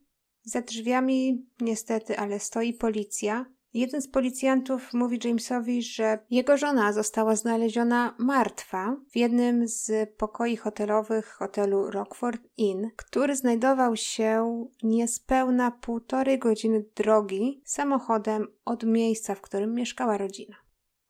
Za 0.42 0.60
drzwiami 0.60 1.46
niestety, 1.60 2.18
ale 2.18 2.40
stoi 2.40 2.72
policja 2.72 3.53
Jeden 3.74 4.02
z 4.02 4.08
policjantów 4.08 4.92
mówi 4.92 5.18
Jamesowi, 5.24 5.82
że 5.82 6.18
jego 6.30 6.56
żona 6.56 6.92
została 6.92 7.36
znaleziona 7.36 8.14
martwa 8.18 8.96
w 9.10 9.16
jednym 9.16 9.68
z 9.68 10.10
pokoi 10.16 10.56
hotelowych 10.56 11.26
hotelu 11.26 11.90
Rockford 11.90 12.42
Inn, 12.56 12.90
który 12.96 13.36
znajdował 13.36 13.96
się 13.96 14.66
niespełna 14.82 15.70
półtorej 15.70 16.38
godziny 16.38 16.84
drogi 16.96 17.62
samochodem 17.64 18.46
od 18.64 18.82
miejsca, 18.82 19.34
w 19.34 19.40
którym 19.40 19.74
mieszkała 19.74 20.18
rodzina. 20.18 20.56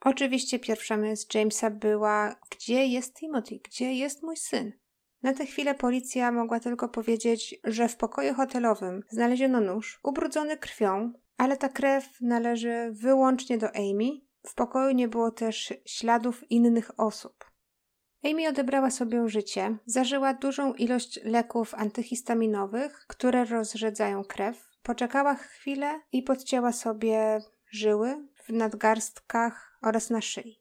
Oczywiście 0.00 0.58
pierwsza 0.58 0.96
myśl 0.96 1.26
Jamesa 1.34 1.70
była: 1.70 2.36
Gdzie 2.50 2.86
jest 2.86 3.16
Timothy? 3.16 3.60
Gdzie 3.64 3.94
jest 3.94 4.22
mój 4.22 4.36
syn? 4.36 4.72
Na 5.22 5.34
tę 5.34 5.46
chwilę 5.46 5.74
policja 5.74 6.32
mogła 6.32 6.60
tylko 6.60 6.88
powiedzieć, 6.88 7.60
że 7.64 7.88
w 7.88 7.96
pokoju 7.96 8.34
hotelowym 8.34 9.02
znaleziono 9.10 9.60
nóż 9.60 10.00
ubrudzony 10.02 10.56
krwią, 10.56 11.12
ale 11.36 11.56
ta 11.56 11.68
krew 11.68 12.20
należy 12.20 12.90
wyłącznie 12.92 13.58
do 13.58 13.68
Amy. 13.76 14.10
W 14.46 14.54
pokoju 14.54 14.94
nie 14.94 15.08
było 15.08 15.30
też 15.30 15.74
śladów 15.86 16.50
innych 16.50 17.00
osób. 17.00 17.44
Amy 18.24 18.48
odebrała 18.48 18.90
sobie 18.90 19.28
życie, 19.28 19.78
zażyła 19.86 20.34
dużą 20.34 20.74
ilość 20.74 21.20
leków 21.24 21.74
antyhistaminowych, 21.74 23.04
które 23.08 23.44
rozrzedzają 23.44 24.24
krew, 24.24 24.68
poczekała 24.82 25.34
chwilę 25.34 26.00
i 26.12 26.22
podcięła 26.22 26.72
sobie 26.72 27.38
żyły 27.70 28.28
w 28.44 28.52
nadgarstkach 28.52 29.78
oraz 29.82 30.10
na 30.10 30.20
szyi. 30.20 30.60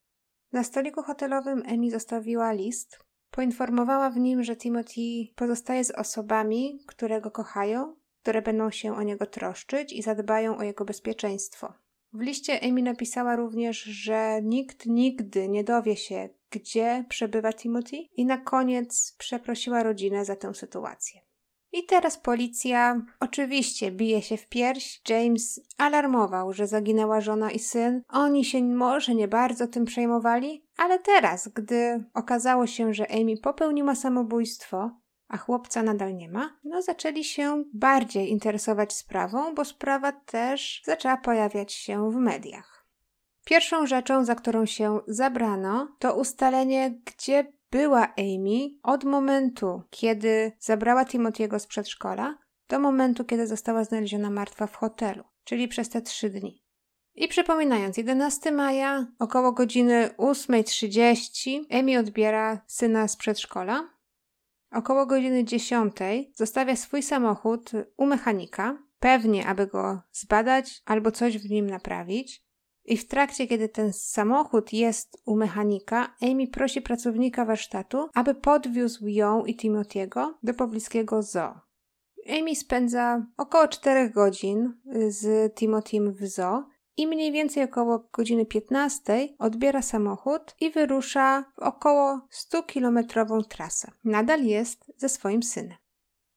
Na 0.51 0.63
stoliku 0.63 1.03
hotelowym 1.03 1.63
Amy 1.67 1.91
zostawiła 1.91 2.51
list. 2.51 2.99
Poinformowała 3.31 4.09
w 4.09 4.17
nim, 4.17 4.43
że 4.43 4.55
Timothy 4.55 5.33
pozostaje 5.35 5.83
z 5.83 5.91
osobami, 5.91 6.79
które 6.87 7.21
go 7.21 7.31
kochają 7.31 7.95
które 8.23 8.41
będą 8.41 8.71
się 8.71 8.95
o 8.95 9.03
niego 9.03 9.25
troszczyć 9.25 9.93
i 9.93 10.01
zadbają 10.01 10.57
o 10.57 10.63
jego 10.63 10.85
bezpieczeństwo. 10.85 11.73
W 12.13 12.21
liście 12.21 12.63
Amy 12.63 12.81
napisała 12.81 13.35
również, 13.35 13.83
że 13.83 14.41
nikt 14.43 14.85
nigdy 14.85 15.49
nie 15.49 15.63
dowie 15.63 15.95
się, 15.95 16.29
gdzie 16.51 17.05
przebywa 17.09 17.53
Timothy, 17.53 17.97
i 18.17 18.25
na 18.25 18.37
koniec 18.37 19.15
przeprosiła 19.17 19.83
rodzinę 19.83 20.25
za 20.25 20.35
tę 20.35 20.53
sytuację. 20.53 21.21
I 21.71 21.85
teraz 21.85 22.17
policja 22.17 23.05
oczywiście 23.19 23.91
bije 23.91 24.21
się 24.21 24.37
w 24.37 24.47
pierś. 24.47 25.01
James 25.09 25.61
alarmował, 25.77 26.53
że 26.53 26.67
zaginęła 26.67 27.21
żona 27.21 27.51
i 27.51 27.59
syn. 27.59 28.01
Oni 28.09 28.45
się 28.45 28.63
może 28.63 29.15
nie 29.15 29.27
bardzo 29.27 29.67
tym 29.67 29.85
przejmowali, 29.85 30.65
ale 30.77 30.99
teraz, 30.99 31.47
gdy 31.47 32.03
okazało 32.13 32.67
się, 32.67 32.93
że 32.93 33.11
Amy 33.11 33.37
popełniła 33.37 33.95
samobójstwo, 33.95 34.91
a 35.27 35.37
chłopca 35.37 35.83
nadal 35.83 36.15
nie 36.15 36.29
ma, 36.29 36.59
no 36.63 36.81
zaczęli 36.81 37.23
się 37.23 37.63
bardziej 37.73 38.31
interesować 38.31 38.93
sprawą, 38.93 39.55
bo 39.55 39.65
sprawa 39.65 40.11
też 40.11 40.81
zaczęła 40.85 41.17
pojawiać 41.17 41.73
się 41.73 42.11
w 42.11 42.15
mediach. 42.15 42.87
Pierwszą 43.45 43.87
rzeczą, 43.87 44.25
za 44.25 44.35
którą 44.35 44.65
się 44.65 44.99
zabrano, 45.07 45.95
to 45.99 46.15
ustalenie, 46.15 47.01
gdzie 47.05 47.53
była 47.71 48.07
Amy 48.17 48.69
od 48.83 49.03
momentu, 49.03 49.81
kiedy 49.89 50.51
zabrała 50.59 51.03
Timothy'ego 51.03 51.59
z 51.59 51.67
przedszkola, 51.67 52.37
do 52.69 52.79
momentu, 52.79 53.25
kiedy 53.25 53.47
została 53.47 53.83
znaleziona 53.83 54.29
martwa 54.29 54.67
w 54.67 54.75
hotelu, 54.75 55.23
czyli 55.43 55.67
przez 55.67 55.89
te 55.89 56.01
trzy 56.01 56.29
dni. 56.29 56.63
I 57.15 57.27
przypominając, 57.27 57.97
11 57.97 58.51
maja, 58.51 59.07
około 59.19 59.51
godziny 59.51 60.09
8.30, 60.17 61.79
Amy 61.79 61.99
odbiera 61.99 62.61
syna 62.67 63.07
z 63.07 63.15
przedszkola, 63.15 63.89
Około 64.73 65.05
godziny 65.05 65.43
10 65.43 65.95
zostawia 66.35 66.75
swój 66.75 67.03
samochód 67.03 67.71
u 67.97 68.05
mechanika, 68.05 68.77
pewnie 68.99 69.47
aby 69.47 69.67
go 69.67 70.01
zbadać 70.11 70.81
albo 70.85 71.11
coś 71.11 71.37
w 71.37 71.49
nim 71.49 71.69
naprawić. 71.69 72.43
I 72.85 72.97
w 72.97 73.07
trakcie, 73.07 73.47
kiedy 73.47 73.69
ten 73.69 73.93
samochód 73.93 74.73
jest 74.73 75.21
u 75.25 75.35
mechanika, 75.35 76.15
Amy 76.21 76.47
prosi 76.47 76.81
pracownika 76.81 77.45
warsztatu, 77.45 78.09
aby 78.13 78.35
podwiózł 78.35 79.07
ją 79.07 79.45
i 79.45 79.57
Timothy'ego 79.57 80.33
do 80.43 80.53
pobliskiego 80.53 81.21
zoo. 81.21 81.59
Amy 82.39 82.55
spędza 82.55 83.25
około 83.37 83.67
4 83.67 84.09
godzin 84.09 84.73
z 85.07 85.53
Timothym 85.55 86.13
w 86.13 86.27
zoo 86.27 86.63
i 86.97 87.07
mniej 87.07 87.31
więcej 87.31 87.63
około 87.63 88.09
godziny 88.13 88.45
15 88.45 89.29
odbiera 89.39 89.81
samochód 89.81 90.55
i 90.61 90.71
wyrusza 90.71 91.45
w 91.55 91.59
około 91.59 92.27
100-kilometrową 92.31 93.43
trasę. 93.47 93.91
Nadal 94.03 94.43
jest 94.43 94.91
ze 94.97 95.09
swoim 95.09 95.43
synem. 95.43 95.77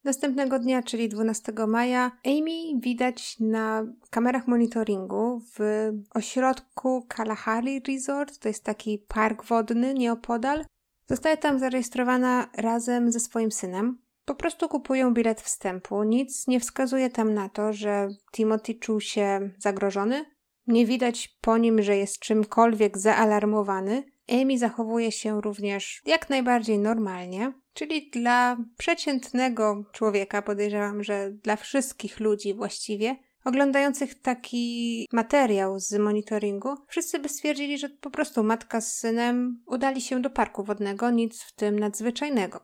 Następnego 0.04 0.58
dnia, 0.58 0.82
czyli 0.82 1.08
12 1.08 1.52
maja, 1.68 2.12
Amy 2.24 2.80
widać 2.80 3.36
na 3.40 3.86
kamerach 4.10 4.48
monitoringu 4.48 5.42
w 5.58 5.90
ośrodku 6.14 7.06
Kalahari 7.08 7.82
Resort, 7.88 8.38
to 8.38 8.48
jest 8.48 8.64
taki 8.64 8.98
park 9.08 9.44
wodny 9.44 9.94
nieopodal. 9.94 10.64
Zostaje 11.08 11.36
tam 11.36 11.58
zarejestrowana 11.58 12.48
razem 12.56 13.12
ze 13.12 13.20
swoim 13.20 13.52
synem. 13.52 13.98
Po 14.24 14.34
prostu 14.34 14.68
kupują 14.68 15.14
bilet 15.14 15.40
wstępu. 15.40 16.02
Nic 16.02 16.46
nie 16.46 16.60
wskazuje 16.60 17.10
tam 17.10 17.34
na 17.34 17.48
to, 17.48 17.72
że 17.72 18.08
Timothy 18.32 18.74
czuł 18.74 19.00
się 19.00 19.50
zagrożony, 19.58 20.35
Nie 20.66 20.86
widać 20.86 21.36
po 21.40 21.58
nim, 21.58 21.82
że 21.82 21.96
jest 21.96 22.18
czymkolwiek 22.18 22.98
zaalarmowany. 22.98 24.04
Amy 24.28 24.58
zachowuje 24.58 25.12
się 25.12 25.40
również 25.40 26.02
jak 26.06 26.30
najbardziej 26.30 26.78
normalnie, 26.78 27.52
czyli 27.72 28.10
dla 28.10 28.56
przeciętnego 28.78 29.84
człowieka, 29.92 30.42
podejrzewam, 30.42 31.04
że 31.04 31.30
dla 31.30 31.56
wszystkich 31.56 32.20
ludzi 32.20 32.54
właściwie, 32.54 33.16
oglądających 33.44 34.22
taki 34.22 35.06
materiał 35.12 35.78
z 35.78 35.92
monitoringu, 35.92 36.74
wszyscy 36.88 37.18
by 37.18 37.28
stwierdzili, 37.28 37.78
że 37.78 37.88
po 37.88 38.10
prostu 38.10 38.42
matka 38.42 38.80
z 38.80 38.92
synem 38.92 39.62
udali 39.66 40.00
się 40.00 40.22
do 40.22 40.30
parku 40.30 40.64
wodnego, 40.64 41.10
nic 41.10 41.42
w 41.42 41.52
tym 41.52 41.78
nadzwyczajnego. 41.78 42.60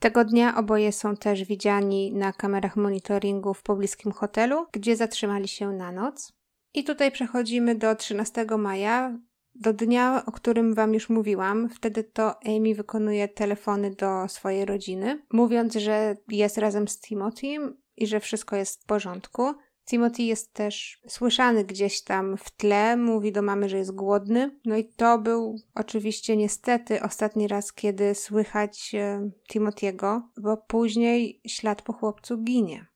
Tego 0.00 0.24
dnia 0.24 0.56
oboje 0.56 0.92
są 0.92 1.16
też 1.16 1.44
widziani 1.44 2.12
na 2.12 2.32
kamerach 2.32 2.76
monitoringu 2.76 3.54
w 3.54 3.62
pobliskim 3.62 4.12
hotelu, 4.12 4.66
gdzie 4.72 4.96
zatrzymali 4.96 5.48
się 5.48 5.72
na 5.72 5.92
noc. 5.92 6.32
I 6.76 6.84
tutaj 6.84 7.12
przechodzimy 7.12 7.74
do 7.74 7.94
13 7.94 8.46
maja, 8.58 9.18
do 9.54 9.72
dnia, 9.72 10.22
o 10.26 10.32
którym 10.32 10.74
Wam 10.74 10.94
już 10.94 11.08
mówiłam. 11.08 11.68
Wtedy 11.68 12.04
to 12.04 12.34
Amy 12.44 12.74
wykonuje 12.74 13.28
telefony 13.28 13.90
do 13.90 14.28
swojej 14.28 14.64
rodziny, 14.64 15.22
mówiąc, 15.32 15.74
że 15.74 16.16
jest 16.28 16.58
razem 16.58 16.88
z 16.88 17.00
Timothym 17.00 17.76
i 17.96 18.06
że 18.06 18.20
wszystko 18.20 18.56
jest 18.56 18.82
w 18.82 18.86
porządku. 18.86 19.54
Timothy 19.88 20.22
jest 20.22 20.52
też 20.52 21.00
słyszany 21.08 21.64
gdzieś 21.64 22.02
tam 22.02 22.36
w 22.36 22.50
tle, 22.50 22.96
mówi 22.96 23.32
do 23.32 23.42
mamy, 23.42 23.68
że 23.68 23.78
jest 23.78 23.94
głodny. 23.94 24.58
No 24.64 24.76
i 24.76 24.84
to 24.84 25.18
był 25.18 25.60
oczywiście 25.74 26.36
niestety 26.36 27.02
ostatni 27.02 27.48
raz, 27.48 27.72
kiedy 27.72 28.14
słychać 28.14 28.94
e, 28.94 29.30
Timothy'ego, 29.52 30.20
bo 30.40 30.56
później 30.56 31.40
ślad 31.46 31.82
po 31.82 31.92
chłopcu 31.92 32.38
ginie. 32.38 32.86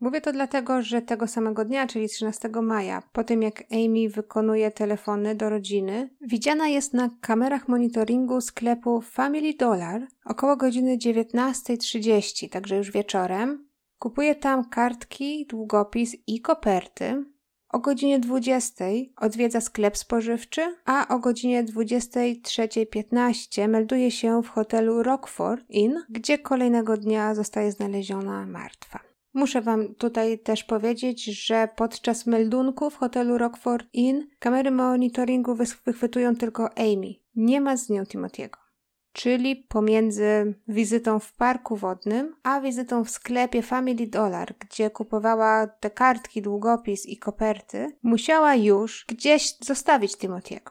Mówię 0.00 0.20
to 0.20 0.32
dlatego, 0.32 0.82
że 0.82 1.02
tego 1.02 1.26
samego 1.26 1.64
dnia, 1.64 1.86
czyli 1.86 2.08
13 2.08 2.48
maja, 2.48 3.02
po 3.12 3.24
tym 3.24 3.42
jak 3.42 3.64
Amy 3.72 4.08
wykonuje 4.08 4.70
telefony 4.70 5.34
do 5.34 5.50
rodziny, 5.50 6.10
widziana 6.20 6.68
jest 6.68 6.94
na 6.94 7.10
kamerach 7.20 7.68
monitoringu 7.68 8.40
sklepu 8.40 9.00
Family 9.00 9.54
Dollar 9.54 10.06
około 10.24 10.56
godziny 10.56 10.98
19.30, 10.98 12.48
także 12.48 12.76
już 12.76 12.90
wieczorem, 12.90 13.70
Kupuje 14.00 14.34
tam 14.34 14.64
kartki, 14.64 15.46
długopis 15.46 16.16
i 16.26 16.40
koperty. 16.40 17.24
O 17.68 17.78
godzinie 17.78 18.20
20 18.20 18.84
odwiedza 19.16 19.60
sklep 19.60 19.96
spożywczy, 19.96 20.76
a 20.84 21.08
o 21.08 21.18
godzinie 21.18 21.64
23.15 21.64 23.68
melduje 23.68 24.10
się 24.10 24.42
w 24.42 24.48
hotelu 24.48 25.02
Rockford 25.02 25.70
Inn, 25.70 26.02
gdzie 26.08 26.38
kolejnego 26.38 26.96
dnia 26.96 27.34
zostaje 27.34 27.72
znaleziona 27.72 28.46
martwa. 28.46 29.09
Muszę 29.34 29.60
Wam 29.60 29.94
tutaj 29.94 30.38
też 30.38 30.64
powiedzieć, 30.64 31.24
że 31.24 31.68
podczas 31.76 32.26
meldunku 32.26 32.90
w 32.90 32.96
hotelu 32.96 33.38
Rockford 33.38 33.86
Inn 33.92 34.26
kamery 34.38 34.70
monitoringu 34.70 35.54
wychwytują 35.54 36.36
tylko 36.36 36.78
Amy. 36.78 37.14
Nie 37.34 37.60
ma 37.60 37.76
z 37.76 37.90
nią 37.90 38.02
Timothy'ego 38.02 38.70
czyli 39.12 39.56
pomiędzy 39.56 40.54
wizytą 40.68 41.18
w 41.18 41.32
parku 41.32 41.76
wodnym, 41.76 42.36
a 42.42 42.60
wizytą 42.60 43.04
w 43.04 43.10
sklepie 43.10 43.62
Family 43.62 44.06
Dollar, 44.06 44.54
gdzie 44.58 44.90
kupowała 44.90 45.66
te 45.66 45.90
kartki, 45.90 46.42
długopis 46.42 47.06
i 47.06 47.16
koperty, 47.16 47.98
musiała 48.02 48.54
już 48.54 49.04
gdzieś 49.08 49.56
zostawić 49.60 50.12
Timothy'ego. 50.12 50.70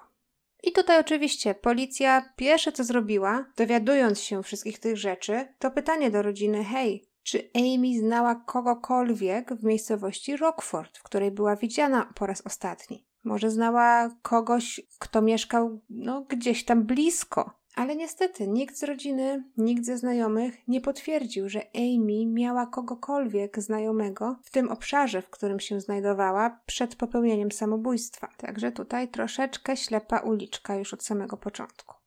I 0.63 0.71
tutaj 0.71 0.99
oczywiście 0.99 1.55
policja 1.55 2.33
pierwsze 2.35 2.71
co 2.71 2.83
zrobiła, 2.83 3.45
dowiadując 3.57 4.19
się 4.19 4.43
wszystkich 4.43 4.79
tych 4.79 4.97
rzeczy, 4.97 5.47
to 5.59 5.71
pytanie 5.71 6.11
do 6.11 6.21
rodziny: 6.21 6.63
hej, 6.63 7.08
czy 7.29 7.49
Amy 7.55 7.99
znała 7.99 8.35
kogokolwiek 8.35 9.53
w 9.53 9.63
miejscowości 9.63 10.37
Rockford, 10.37 10.97
w 10.97 11.03
której 11.03 11.31
była 11.31 11.55
widziana 11.55 12.13
po 12.15 12.25
raz 12.25 12.41
ostatni? 12.45 13.05
Może 13.23 13.51
znała 13.51 14.09
kogoś, 14.21 14.81
kto 14.99 15.21
mieszkał 15.21 15.81
no, 15.89 16.21
gdzieś 16.21 16.65
tam 16.65 16.83
blisko, 16.83 17.59
ale 17.75 17.95
niestety 17.95 18.47
nikt 18.47 18.77
z 18.77 18.83
rodziny, 18.83 19.43
nikt 19.57 19.85
ze 19.85 19.97
znajomych 19.97 20.67
nie 20.67 20.81
potwierdził, 20.81 21.49
że 21.49 21.61
Amy 21.75 22.25
miała 22.25 22.65
kogokolwiek 22.65 23.59
znajomego 23.59 24.35
w 24.43 24.51
tym 24.51 24.71
obszarze, 24.71 25.21
w 25.21 25.29
którym 25.29 25.59
się 25.59 25.81
znajdowała 25.81 26.59
przed 26.65 26.95
popełnieniem 26.95 27.51
samobójstwa. 27.51 28.29
Także 28.37 28.71
tutaj 28.71 29.07
troszeczkę 29.07 29.77
ślepa 29.77 30.19
uliczka 30.19 30.75
już 30.75 30.93
od 30.93 31.03
samego 31.03 31.37
początku. 31.37 31.98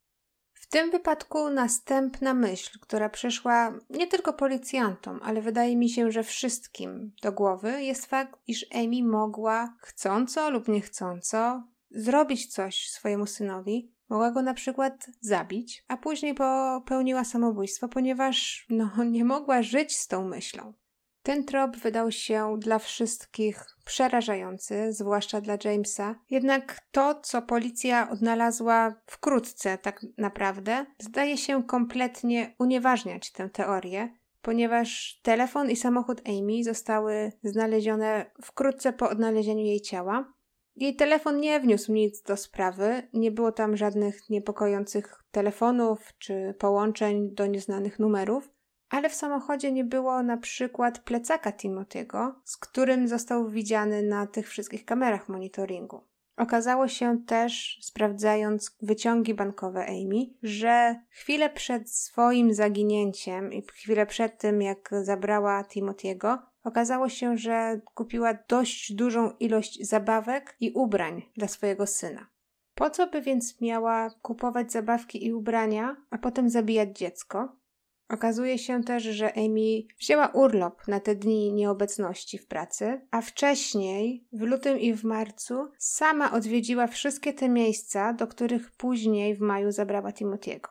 Tym 0.72 0.90
wypadku 0.90 1.50
następna 1.50 2.34
myśl, 2.34 2.78
która 2.80 3.08
przyszła 3.08 3.72
nie 3.90 4.06
tylko 4.06 4.32
policjantom, 4.32 5.20
ale 5.22 5.42
wydaje 5.42 5.76
mi 5.76 5.88
się, 5.88 6.12
że 6.12 6.22
wszystkim 6.22 7.12
do 7.22 7.32
głowy, 7.32 7.82
jest 7.82 8.06
fakt, 8.06 8.40
iż 8.46 8.66
Amy 8.74 9.02
mogła 9.02 9.74
chcąco 9.78 10.50
lub 10.50 10.68
niechcąco 10.68 11.62
zrobić 11.90 12.46
coś 12.54 12.88
swojemu 12.88 13.26
synowi, 13.26 13.92
Mogła 14.08 14.30
go 14.30 14.42
na 14.42 14.54
przykład 14.54 15.06
zabić, 15.20 15.84
a 15.88 15.96
później 15.96 16.34
popełniła 16.34 17.24
samobójstwo, 17.24 17.88
ponieważ 17.88 18.66
no, 18.70 19.04
nie 19.04 19.24
mogła 19.24 19.62
żyć 19.62 19.96
z 19.96 20.08
tą 20.08 20.28
myślą. 20.28 20.72
Ten 21.22 21.44
trop 21.44 21.76
wydał 21.76 22.12
się 22.12 22.56
dla 22.58 22.78
wszystkich 22.78 23.66
przerażający, 23.84 24.92
zwłaszcza 24.92 25.40
dla 25.40 25.56
Jamesa. 25.64 26.14
Jednak 26.30 26.78
to, 26.90 27.20
co 27.22 27.42
policja 27.42 28.10
odnalazła 28.10 28.94
wkrótce, 29.06 29.78
tak 29.78 30.06
naprawdę, 30.18 30.86
zdaje 30.98 31.36
się 31.36 31.64
kompletnie 31.64 32.54
unieważniać 32.58 33.32
tę 33.32 33.50
teorię, 33.50 34.08
ponieważ 34.42 35.20
telefon 35.22 35.70
i 35.70 35.76
samochód 35.76 36.22
Amy 36.28 36.64
zostały 36.64 37.32
znalezione 37.42 38.30
wkrótce 38.42 38.92
po 38.92 39.10
odnalezieniu 39.10 39.64
jej 39.64 39.80
ciała. 39.80 40.32
Jej 40.76 40.96
telefon 40.96 41.40
nie 41.40 41.60
wniósł 41.60 41.92
nic 41.92 42.22
do 42.22 42.36
sprawy, 42.36 43.08
nie 43.12 43.30
było 43.30 43.52
tam 43.52 43.76
żadnych 43.76 44.30
niepokojących 44.30 45.24
telefonów 45.30 46.12
czy 46.18 46.54
połączeń 46.58 47.34
do 47.34 47.46
nieznanych 47.46 47.98
numerów, 47.98 48.50
ale 48.92 49.10
w 49.10 49.14
samochodzie 49.14 49.72
nie 49.72 49.84
było 49.84 50.22
na 50.22 50.36
przykład 50.36 50.98
plecaka 50.98 51.50
Timothy'ego, 51.50 52.32
z 52.44 52.56
którym 52.56 53.08
został 53.08 53.48
widziany 53.48 54.02
na 54.02 54.26
tych 54.26 54.48
wszystkich 54.48 54.84
kamerach 54.84 55.28
monitoringu. 55.28 56.00
Okazało 56.36 56.88
się 56.88 57.18
też, 57.26 57.78
sprawdzając 57.82 58.76
wyciągi 58.82 59.34
bankowe 59.34 59.86
Amy, 59.86 60.26
że 60.42 61.00
chwilę 61.10 61.50
przed 61.50 61.90
swoim 61.90 62.54
zaginięciem 62.54 63.52
i 63.52 63.62
chwilę 63.72 64.06
przed 64.06 64.38
tym, 64.38 64.62
jak 64.62 64.90
zabrała 65.02 65.62
Timothy'ego, 65.62 66.38
Okazało 66.64 67.08
się, 67.08 67.36
że 67.36 67.80
kupiła 67.94 68.34
dość 68.48 68.92
dużą 68.92 69.30
ilość 69.30 69.88
zabawek 69.88 70.56
i 70.60 70.72
ubrań 70.72 71.22
dla 71.36 71.48
swojego 71.48 71.86
syna. 71.86 72.26
Po 72.74 72.90
co 72.90 73.06
by 73.06 73.22
więc 73.22 73.60
miała 73.60 74.10
kupować 74.22 74.72
zabawki 74.72 75.26
i 75.26 75.32
ubrania, 75.32 75.96
a 76.10 76.18
potem 76.18 76.50
zabijać 76.50 76.98
dziecko? 76.98 77.61
Okazuje 78.08 78.58
się 78.58 78.82
też, 78.84 79.02
że 79.02 79.32
Amy 79.36 79.82
wzięła 79.98 80.26
urlop 80.26 80.88
na 80.88 81.00
te 81.00 81.14
dni 81.14 81.52
nieobecności 81.52 82.38
w 82.38 82.46
pracy, 82.46 83.00
a 83.10 83.20
wcześniej, 83.20 84.26
w 84.32 84.40
lutym 84.40 84.80
i 84.80 84.94
w 84.94 85.04
marcu, 85.04 85.70
sama 85.78 86.32
odwiedziła 86.32 86.86
wszystkie 86.86 87.32
te 87.32 87.48
miejsca, 87.48 88.12
do 88.12 88.26
których 88.26 88.70
później 88.70 89.34
w 89.34 89.40
maju 89.40 89.72
zabrała 89.72 90.10
Timothy'ego. 90.10 90.68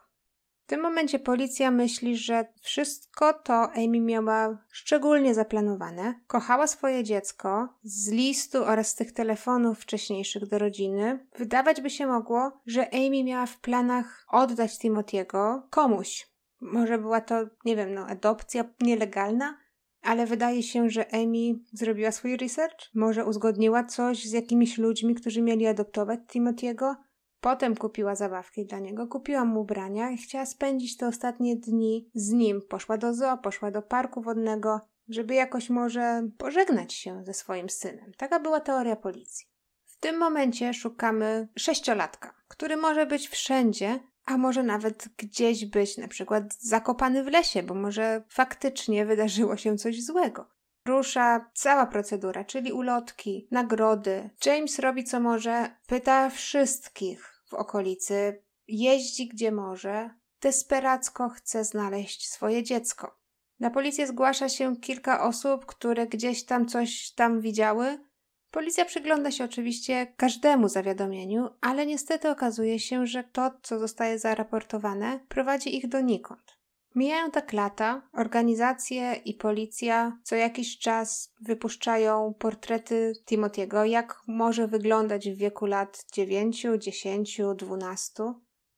W 0.65 0.65
tym 0.71 0.81
momencie 0.81 1.19
policja 1.19 1.71
myśli, 1.71 2.17
że 2.17 2.45
wszystko 2.61 3.33
to 3.33 3.71
Amy 3.71 3.99
miała 3.99 4.57
szczególnie 4.69 5.33
zaplanowane. 5.33 6.19
Kochała 6.27 6.67
swoje 6.67 7.03
dziecko 7.03 7.67
z 7.83 8.11
listu 8.11 8.63
oraz 8.63 8.87
z 8.87 8.95
tych 8.95 9.11
telefonów 9.11 9.79
wcześniejszych 9.79 10.47
do 10.47 10.57
rodziny. 10.57 11.27
Wydawać 11.37 11.81
by 11.81 11.89
się 11.89 12.07
mogło, 12.07 12.61
że 12.65 12.93
Amy 12.93 13.23
miała 13.23 13.45
w 13.45 13.59
planach 13.59 14.25
oddać 14.29 14.71
Timothy'ego 14.71 15.61
komuś. 15.69 16.30
Może 16.61 16.97
była 16.97 17.21
to, 17.21 17.35
nie 17.65 17.75
wiem, 17.75 17.93
no, 17.93 18.07
adopcja 18.07 18.63
nielegalna, 18.81 19.57
ale 20.01 20.25
wydaje 20.25 20.63
się, 20.63 20.89
że 20.89 21.13
Amy 21.13 21.59
zrobiła 21.73 22.11
swój 22.11 22.37
research, 22.37 22.89
może 22.95 23.25
uzgodniła 23.25 23.83
coś 23.83 24.25
z 24.25 24.31
jakimiś 24.31 24.77
ludźmi, 24.77 25.15
którzy 25.15 25.41
mieli 25.41 25.67
adoptować 25.67 26.19
Timothy'ego 26.19 26.95
Potem 27.41 27.75
kupiła 27.75 28.15
zabawki 28.15 28.65
dla 28.65 28.79
niego, 28.79 29.07
kupiła 29.07 29.45
mu 29.45 29.61
ubrania 29.61 30.11
i 30.11 30.17
chciała 30.17 30.45
spędzić 30.45 30.97
te 30.97 31.07
ostatnie 31.07 31.55
dni 31.55 32.09
z 32.13 32.31
nim. 32.31 32.61
Poszła 32.61 32.97
do 32.97 33.13
zoo, 33.13 33.37
poszła 33.37 33.71
do 33.71 33.81
parku 33.81 34.21
wodnego, 34.21 34.81
żeby 35.09 35.33
jakoś 35.33 35.69
może 35.69 36.29
pożegnać 36.37 36.93
się 36.93 37.23
ze 37.25 37.33
swoim 37.33 37.69
synem. 37.69 38.11
Taka 38.17 38.39
była 38.39 38.59
teoria 38.59 38.95
policji. 38.95 39.47
W 39.85 39.97
tym 39.97 40.17
momencie 40.17 40.73
szukamy 40.73 41.47
sześciolatka, 41.57 42.33
który 42.47 42.77
może 42.77 43.05
być 43.05 43.29
wszędzie, 43.29 43.99
a 44.25 44.37
może 44.37 44.63
nawet 44.63 45.09
gdzieś 45.17 45.65
być 45.65 45.97
na 45.97 46.07
przykład 46.07 46.43
zakopany 46.59 47.23
w 47.23 47.27
lesie, 47.27 47.63
bo 47.63 47.73
może 47.73 48.23
faktycznie 48.29 49.05
wydarzyło 49.05 49.57
się 49.57 49.77
coś 49.77 50.03
złego. 50.03 50.49
Rusza 50.87 51.51
cała 51.53 51.85
procedura, 51.85 52.43
czyli 52.43 52.71
ulotki, 52.71 53.47
nagrody. 53.51 54.29
James 54.45 54.79
robi 54.79 55.03
co 55.03 55.19
może, 55.19 55.75
pyta 55.87 56.29
wszystkich, 56.29 57.43
w 57.49 57.53
okolicy, 57.53 58.43
jeździ 58.67 59.27
gdzie 59.27 59.51
może, 59.51 60.09
desperacko 60.41 61.29
chce 61.29 61.63
znaleźć 61.63 62.29
swoje 62.29 62.63
dziecko. 62.63 63.21
Na 63.59 63.69
policję 63.69 64.07
zgłasza 64.07 64.49
się 64.49 64.77
kilka 64.77 65.23
osób, 65.23 65.65
które 65.65 66.07
gdzieś 66.07 66.45
tam 66.45 66.67
coś 66.67 67.11
tam 67.13 67.41
widziały. 67.41 68.10
Policja 68.51 68.85
przygląda 68.85 69.31
się 69.31 69.43
oczywiście 69.43 70.13
każdemu 70.17 70.69
zawiadomieniu, 70.69 71.49
ale 71.61 71.85
niestety 71.85 72.29
okazuje 72.29 72.79
się, 72.79 73.07
że 73.07 73.23
to, 73.23 73.51
co 73.61 73.79
zostaje 73.79 74.19
zaraportowane, 74.19 75.19
prowadzi 75.27 75.77
ich 75.77 75.87
donikąd. 75.87 76.61
Mijają 76.95 77.31
tak 77.31 77.53
lata, 77.53 78.01
organizacje 78.13 79.13
i 79.25 79.33
policja 79.33 80.17
co 80.23 80.35
jakiś 80.35 80.77
czas 80.77 81.33
wypuszczają 81.41 82.33
portrety 82.39 83.13
Timotiego, 83.25 83.85
jak 83.85 84.21
może 84.27 84.67
wyglądać 84.67 85.29
w 85.29 85.37
wieku 85.37 85.65
lat 85.65 86.05
9, 86.13 86.67
10, 86.79 87.41
12. 87.55 88.23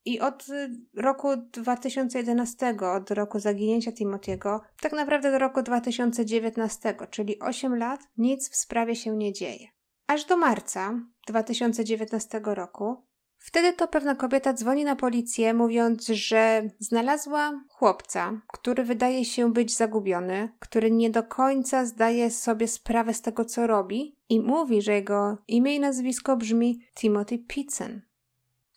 I 0.06 0.20
od 0.20 0.46
roku 0.94 1.28
2011, 1.38 2.76
od 2.96 3.12
roku 3.12 3.39
zaginięcia 3.39 3.92
Timotiego, 3.92 4.62
tak 4.82 4.94
naprawdę 4.94 5.32
do 5.32 5.39
roku 5.39 5.62
2019, 5.62 6.96
czyli 7.10 7.39
8 7.39 7.76
lat, 7.76 8.02
nic 8.18 8.50
w 8.50 8.56
sprawie 8.56 8.96
się 8.96 9.18
nie 9.18 9.34
dzieje. 9.34 9.68
Aż 10.08 10.26
do 10.26 10.38
marca 10.38 11.00
2019 11.28 12.42
roku 12.44 13.04
Wtedy 13.46 13.74
to 13.74 13.88
pewna 13.88 14.16
kobieta 14.16 14.54
dzwoni 14.54 14.84
na 14.84 14.96
policję, 14.96 15.54
mówiąc, 15.54 16.08
że 16.08 16.70
znalazła 16.80 17.63
chłopca, 17.70 18.42
który 18.48 18.84
wydaje 18.84 19.26
się 19.26 19.54
być 19.54 19.76
zagubiony, 19.76 20.50
który 20.60 20.92
nie 20.92 21.10
do 21.10 21.24
końca 21.24 21.86
zdaje 21.86 22.32
sobie 22.32 22.68
sprawę 22.68 23.13
z 23.13 23.22
tego, 23.22 23.46
co 23.46 23.68
robi, 23.68 24.18
i 24.30 24.39
mówi, 24.39 24.82
że 24.82 24.94
jego 24.94 25.38
imię 25.48 25.76
i 25.76 25.80
nazwisko 25.80 26.38
brzmi 26.38 26.80
Timothy 26.96 27.38
Pitzen. 27.38 28.02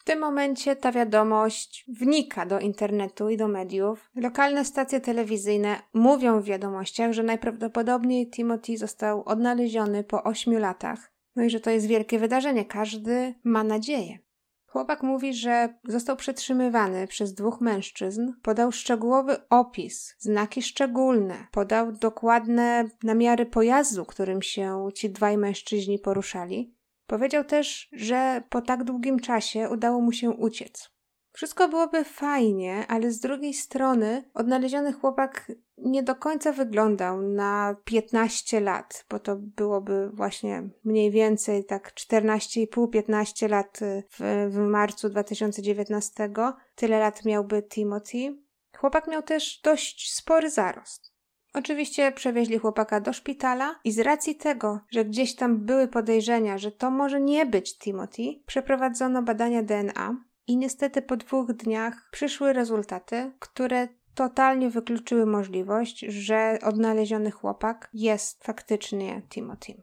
Tym 0.07 0.19
momencie 0.19 0.77
ta 0.77 0.93
wiadomość 0.93 1.85
wnika 1.89 2.47
do 2.47 2.61
internetu 2.61 3.31
i 3.31 3.37
do 3.37 3.49
mediów. 3.49 4.11
Lokalne 4.15 4.65
stacje 4.65 5.01
telewizyjne 5.01 5.77
mówią 5.95 6.41
w 6.41 6.45
wiadomościach, 6.45 7.13
że 7.13 7.23
najprawdopodobniej 7.23 8.31
Timothy 8.31 8.79
został 8.79 9.23
odnaleziony 9.25 10.05
po 10.05 10.23
ośmiu 10.23 10.59
latach. 10.59 11.13
No 11.37 11.43
i 11.43 11.51
że 11.51 11.61
to 11.61 11.71
jest 11.71 11.87
wielkie 11.87 12.19
wydarzenie. 12.19 12.65
Każdy 12.65 13.35
ma 13.45 13.65
nadzieję. 13.65 14.19
Chłopak 14.67 15.03
mówi, 15.03 15.35
że 15.35 15.75
został 15.85 16.17
przetrzymywany 16.17 17.07
przez 17.07 17.35
dwóch 17.35 17.61
mężczyzn, 17.61 18.33
podał 18.43 18.73
szczegółowy 18.73 19.49
opis, 19.51 20.15
znaki 20.19 20.63
szczególne, 20.63 21.47
podał 21.53 21.93
dokładne 21.93 22.91
namiary 23.03 23.47
pojazdu, 23.47 24.05
którym 24.05 24.43
się 24.43 24.89
ci 24.95 25.11
dwaj 25.11 25.39
mężczyźni 25.39 25.99
poruszali. 25.99 26.76
Powiedział 27.07 27.45
też, 27.45 27.89
że 27.93 28.43
po 28.49 28.63
tak 28.63 28.85
długim 28.85 29.21
czasie 29.21 29.69
udało 29.71 30.01
mu 30.01 30.13
się 30.13 30.31
uciec. 30.31 30.97
Wszystko 31.33 31.69
byłoby 31.69 32.05
fajnie, 32.05 32.87
ale 32.89 33.11
z 33.11 33.21
drugiej 33.21 33.55
strony 33.55 34.31
odnaleziony 34.35 34.93
chłopak 34.93 35.53
nie 35.79 36.03
do 36.03 36.15
końca 36.15 36.53
wyglądał 36.53 37.23
na 37.23 37.77
15 37.85 38.61
lat, 38.61 39.05
bo 39.11 39.19
to 39.19 39.37
byłoby 39.37 40.11
właśnie 40.11 40.69
mniej 40.85 41.11
więcej 41.11 41.65
tak 41.65 41.93
14,5-15 41.95 43.49
lat 43.51 43.79
w, 44.11 44.49
w 44.51 44.59
marcu 44.59 45.09
2019. 45.09 46.31
Tyle 46.75 46.99
lat 46.99 47.25
miałby 47.25 47.63
Timothy. 47.63 48.39
Chłopak 48.77 49.07
miał 49.07 49.23
też 49.23 49.61
dość 49.65 50.15
spory 50.15 50.51
zarost. 50.51 51.16
Oczywiście 51.57 52.13
przewieźli 52.13 52.59
chłopaka 52.59 53.01
do 53.01 53.13
szpitala 53.13 53.75
i 53.85 53.93
z 53.93 53.99
racji 53.99 54.35
tego, 54.35 54.81
że 54.91 55.05
gdzieś 55.05 55.35
tam 55.35 55.59
były 55.59 55.89
podejrzenia, 55.89 56.59
że 56.59 56.73
to 56.73 56.91
może 56.91 57.21
nie 57.21 57.47
być 57.47 57.79
Timothy, 57.79 58.23
przeprowadzono 58.47 59.23
badania 59.23 59.63
DNA 59.63 60.17
i 60.47 60.57
niestety 60.57 61.03
po 61.03 61.17
dwóch 61.17 61.53
dniach 61.53 62.09
przyszły 62.13 62.53
rezultaty, 62.53 63.33
które 63.39 63.89
totalnie 64.15 64.71
wykluczyły 64.71 65.27
możliwość, 65.27 66.01
że 66.01 66.59
odnaleziony 66.63 67.31
chłopak 67.31 67.89
jest 67.93 68.45
faktycznie 68.45 69.23
Timothy. 69.29 69.83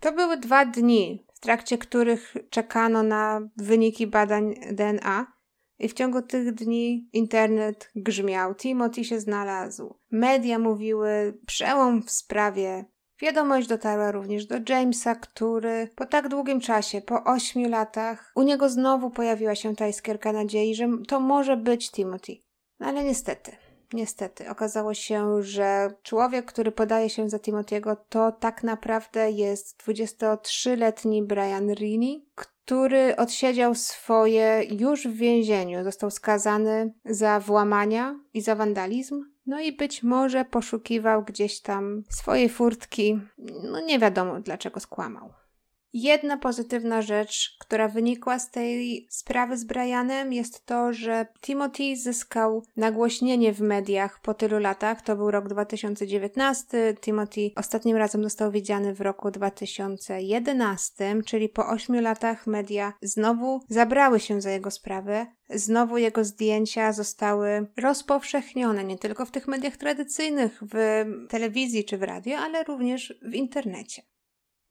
To 0.00 0.12
były 0.12 0.36
dwa 0.36 0.64
dni, 0.64 1.26
w 1.34 1.40
trakcie 1.40 1.78
których 1.78 2.34
czekano 2.50 3.02
na 3.02 3.40
wyniki 3.56 4.06
badań 4.06 4.54
DNA. 4.70 5.26
I 5.78 5.88
w 5.88 5.92
ciągu 5.92 6.22
tych 6.22 6.54
dni 6.54 7.08
internet 7.12 7.90
grzmiał, 7.96 8.54
Timothy 8.54 9.04
się 9.04 9.20
znalazł. 9.20 9.98
Media 10.10 10.58
mówiły 10.58 11.38
przełom 11.46 12.02
w 12.02 12.10
sprawie. 12.10 12.84
Wiadomość 13.20 13.68
dotarła 13.68 14.10
również 14.12 14.46
do 14.46 14.54
Jamesa, 14.68 15.14
który 15.14 15.88
po 15.96 16.06
tak 16.06 16.28
długim 16.28 16.60
czasie, 16.60 17.00
po 17.00 17.24
ośmiu 17.24 17.68
latach, 17.68 18.32
u 18.36 18.42
niego 18.42 18.68
znowu 18.68 19.10
pojawiła 19.10 19.54
się 19.54 19.76
ta 19.76 19.88
iskierka 19.88 20.32
nadziei, 20.32 20.74
że 20.74 20.88
to 21.08 21.20
może 21.20 21.56
być 21.56 21.90
Timothy. 21.90 22.32
No 22.80 22.86
ale 22.86 23.04
niestety, 23.04 23.52
niestety, 23.92 24.48
okazało 24.48 24.94
się, 24.94 25.42
że 25.42 25.94
człowiek, 26.02 26.46
który 26.46 26.72
podaje 26.72 27.10
się 27.10 27.28
za 27.28 27.36
Timothy'ego, 27.36 27.96
to 28.08 28.32
tak 28.32 28.62
naprawdę 28.62 29.30
jest 29.30 29.82
23-letni 29.86 31.22
Brian 31.22 31.74
Rini, 31.74 32.26
który 32.34 33.16
odsiedział 33.16 33.74
swoje 33.74 34.62
już 34.70 35.08
w 35.08 35.16
więzieniu. 35.16 35.84
Został 35.84 36.10
skazany 36.10 36.94
za 37.04 37.40
włamania 37.40 38.20
i 38.34 38.40
za 38.40 38.54
wandalizm. 38.54 39.24
No 39.46 39.60
i 39.60 39.72
być 39.72 40.02
może 40.02 40.44
poszukiwał 40.44 41.24
gdzieś 41.24 41.60
tam 41.60 42.02
swojej 42.10 42.48
furtki. 42.48 43.20
No 43.62 43.80
nie 43.80 43.98
wiadomo 43.98 44.40
dlaczego 44.40 44.80
skłamał. 44.80 45.32
Jedna 45.94 46.36
pozytywna 46.36 47.02
rzecz, 47.02 47.56
która 47.60 47.88
wynikła 47.88 48.38
z 48.38 48.50
tej 48.50 49.06
sprawy 49.10 49.56
z 49.56 49.64
Brianem, 49.64 50.32
jest 50.32 50.66
to, 50.66 50.92
że 50.92 51.26
Timothy 51.40 51.96
zyskał 51.96 52.62
nagłośnienie 52.76 53.52
w 53.52 53.60
mediach 53.60 54.20
po 54.20 54.34
tylu 54.34 54.58
latach. 54.58 55.02
To 55.02 55.16
był 55.16 55.30
rok 55.30 55.48
2019. 55.48 56.94
Timothy 57.00 57.50
ostatnim 57.56 57.96
razem 57.96 58.22
został 58.22 58.50
widziany 58.50 58.94
w 58.94 59.00
roku 59.00 59.30
2011, 59.30 61.22
czyli 61.26 61.48
po 61.48 61.66
ośmiu 61.66 62.00
latach 62.00 62.46
media 62.46 62.92
znowu 63.02 63.60
zabrały 63.68 64.20
się 64.20 64.40
za 64.40 64.50
jego 64.50 64.70
sprawę. 64.70 65.26
Znowu 65.50 65.98
jego 65.98 66.24
zdjęcia 66.24 66.92
zostały 66.92 67.66
rozpowszechnione 67.76 68.84
nie 68.84 68.98
tylko 68.98 69.26
w 69.26 69.30
tych 69.30 69.48
mediach 69.48 69.76
tradycyjnych, 69.76 70.62
w 70.62 71.04
telewizji 71.28 71.84
czy 71.84 71.98
w 71.98 72.02
radio, 72.02 72.38
ale 72.38 72.64
również 72.64 73.14
w 73.22 73.34
internecie. 73.34 74.02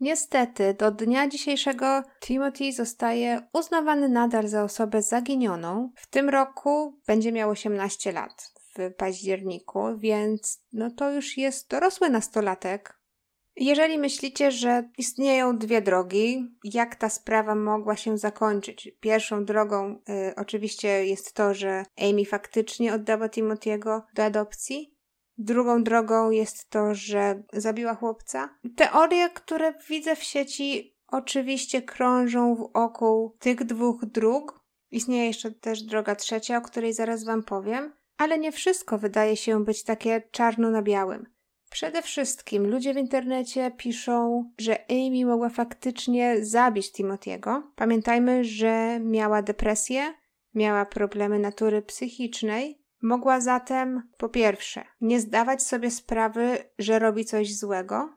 Niestety, 0.02 0.74
do 0.74 0.92
dnia 0.92 1.28
dzisiejszego 1.28 2.04
Timothy 2.20 2.74
zostaje 2.74 3.48
uznawany 3.54 4.10
nadal 4.10 4.48
za 4.48 4.64
osobę 4.64 5.02
zaginioną. 5.02 5.92
W 5.96 6.08
tym 6.08 6.30
roku 6.30 7.00
będzie 7.08 7.32
miał 7.32 7.50
18 7.50 8.12
lat 8.12 8.54
w 8.76 8.94
październiku, 8.94 9.98
więc 9.98 10.64
no 10.74 10.92
to 10.92 11.12
już 11.12 11.38
jest 11.38 11.70
dorosły 11.70 12.10
nastolatek. 12.10 13.02
Jeżeli 13.56 13.98
myślicie, 13.98 14.52
że 14.52 14.90
istnieją 14.98 15.58
dwie 15.58 15.82
drogi, 15.82 16.48
jak 16.64 16.96
ta 16.96 17.10
sprawa 17.10 17.56
mogła 17.56 17.96
się 17.96 18.18
zakończyć? 18.18 18.92
Pierwszą 19.00 19.46
drogą 19.46 20.02
y, 20.30 20.36
oczywiście 20.36 21.06
jest 21.06 21.34
to, 21.34 21.54
że 21.54 21.86
Amy 21.98 22.26
faktycznie 22.26 22.94
oddała 22.94 23.28
Timothy'ego 23.28 24.02
do 24.16 24.24
adopcji, 24.24 24.96
Drugą 25.44 25.84
drogą 25.84 26.32
jest 26.32 26.70
to, 26.70 26.96
że 26.96 27.44
zabiła 27.54 27.96
chłopca. 27.96 28.50
Teorie, 28.76 29.30
które 29.30 29.74
widzę 29.90 30.16
w 30.16 30.24
sieci, 30.24 30.98
oczywiście 31.08 31.82
krążą 31.82 32.56
wokół 32.56 33.38
tych 33.40 33.64
dwóch 33.64 34.06
dróg. 34.06 34.60
Istnieje 34.92 35.28
jeszcze 35.28 35.52
też 35.52 35.84
droga 35.84 36.16
trzecia, 36.16 36.58
o 36.58 36.62
której 36.62 36.94
zaraz 36.94 37.24
Wam 37.24 37.44
powiem, 37.44 37.94
ale 38.18 38.40
nie 38.40 38.52
wszystko 38.52 38.98
wydaje 38.98 39.38
się 39.38 39.66
być 39.66 39.84
takie 39.84 40.22
czarno 40.32 40.72
na 40.72 40.82
białym. 40.82 41.26
Przede 41.72 42.02
wszystkim 42.02 42.68
ludzie 42.68 42.94
w 42.94 42.98
internecie 42.98 43.72
piszą, 43.78 44.46
że 44.58 44.86
Amy 44.90 45.26
mogła 45.26 45.50
faktycznie 45.50 46.46
zabić 46.46 46.92
Timothy'ego. 46.92 47.62
Pamiętajmy, 47.76 48.44
że 48.44 49.00
miała 49.00 49.42
depresję, 49.42 50.14
miała 50.54 50.86
problemy 50.86 51.40
natury 51.40 51.82
psychicznej 51.82 52.81
Mogła 53.02 53.42
zatem, 53.42 54.10
po 54.18 54.30
pierwsze, 54.30 54.84
nie 55.02 55.20
zdawać 55.20 55.64
sobie 55.64 55.92
sprawy, 55.92 56.58
że 56.80 57.00
robi 57.00 57.26
coś 57.26 57.56
złego. 57.56 58.10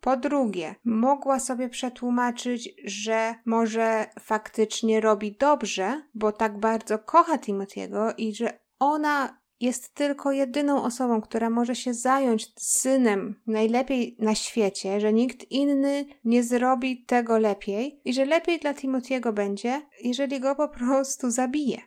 Po 0.00 0.16
drugie, 0.16 0.74
mogła 0.84 1.40
sobie 1.40 1.68
przetłumaczyć, 1.68 2.74
że 2.84 3.34
może 3.46 4.06
faktycznie 4.20 5.00
robi 5.00 5.32
dobrze, 5.32 6.02
bo 6.14 6.32
tak 6.32 6.58
bardzo 6.58 6.98
kocha 6.98 7.36
Timothy'ego 7.36 8.14
i 8.18 8.34
że 8.34 8.58
ona 8.78 9.38
jest 9.60 9.94
tylko 9.94 10.32
jedyną 10.32 10.82
osobą, 10.82 11.20
która 11.20 11.50
może 11.50 11.74
się 11.74 11.94
zająć 11.94 12.52
synem 12.58 13.40
najlepiej 13.46 14.16
na 14.18 14.34
świecie, 14.34 15.00
że 15.00 15.12
nikt 15.12 15.50
inny 15.50 16.06
nie 16.24 16.42
zrobi 16.42 17.04
tego 17.04 17.38
lepiej 17.38 18.00
i 18.04 18.12
że 18.12 18.24
lepiej 18.24 18.58
dla 18.58 18.74
Timothy'ego 18.74 19.32
będzie, 19.32 19.82
jeżeli 20.04 20.40
go 20.40 20.54
po 20.56 20.68
prostu 20.68 21.30
zabije. 21.30 21.78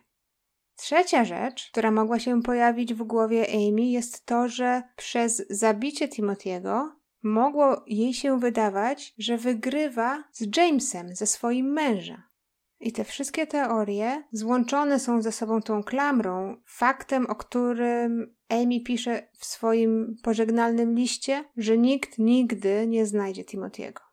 Trzecia 0.82 1.24
rzecz, 1.24 1.70
która 1.70 1.90
mogła 1.90 2.18
się 2.18 2.42
pojawić 2.42 2.94
w 2.94 3.02
głowie 3.02 3.46
Amy, 3.54 3.82
jest 3.82 4.26
to, 4.26 4.48
że 4.48 4.82
przez 4.96 5.42
zabicie 5.50 6.08
Timothy'ego 6.08 6.88
mogło 7.22 7.84
jej 7.86 8.14
się 8.14 8.40
wydawać, 8.40 9.14
że 9.18 9.38
wygrywa 9.38 10.24
z 10.32 10.56
Jamesem, 10.56 11.16
ze 11.16 11.26
swoim 11.26 11.72
mężem. 11.72 12.22
I 12.80 12.92
te 12.92 13.04
wszystkie 13.04 13.46
teorie 13.46 14.24
złączone 14.32 15.00
są 15.00 15.22
ze 15.22 15.32
sobą 15.32 15.62
tą 15.62 15.82
klamrą, 15.82 16.56
faktem, 16.66 17.26
o 17.26 17.34
którym 17.34 18.34
Amy 18.48 18.80
pisze 18.80 19.28
w 19.38 19.44
swoim 19.44 20.16
pożegnalnym 20.22 20.94
liście, 20.94 21.44
że 21.56 21.78
nikt 21.78 22.18
nigdy 22.18 22.86
nie 22.86 23.06
znajdzie 23.06 23.44
Timothy'ego. 23.44 24.11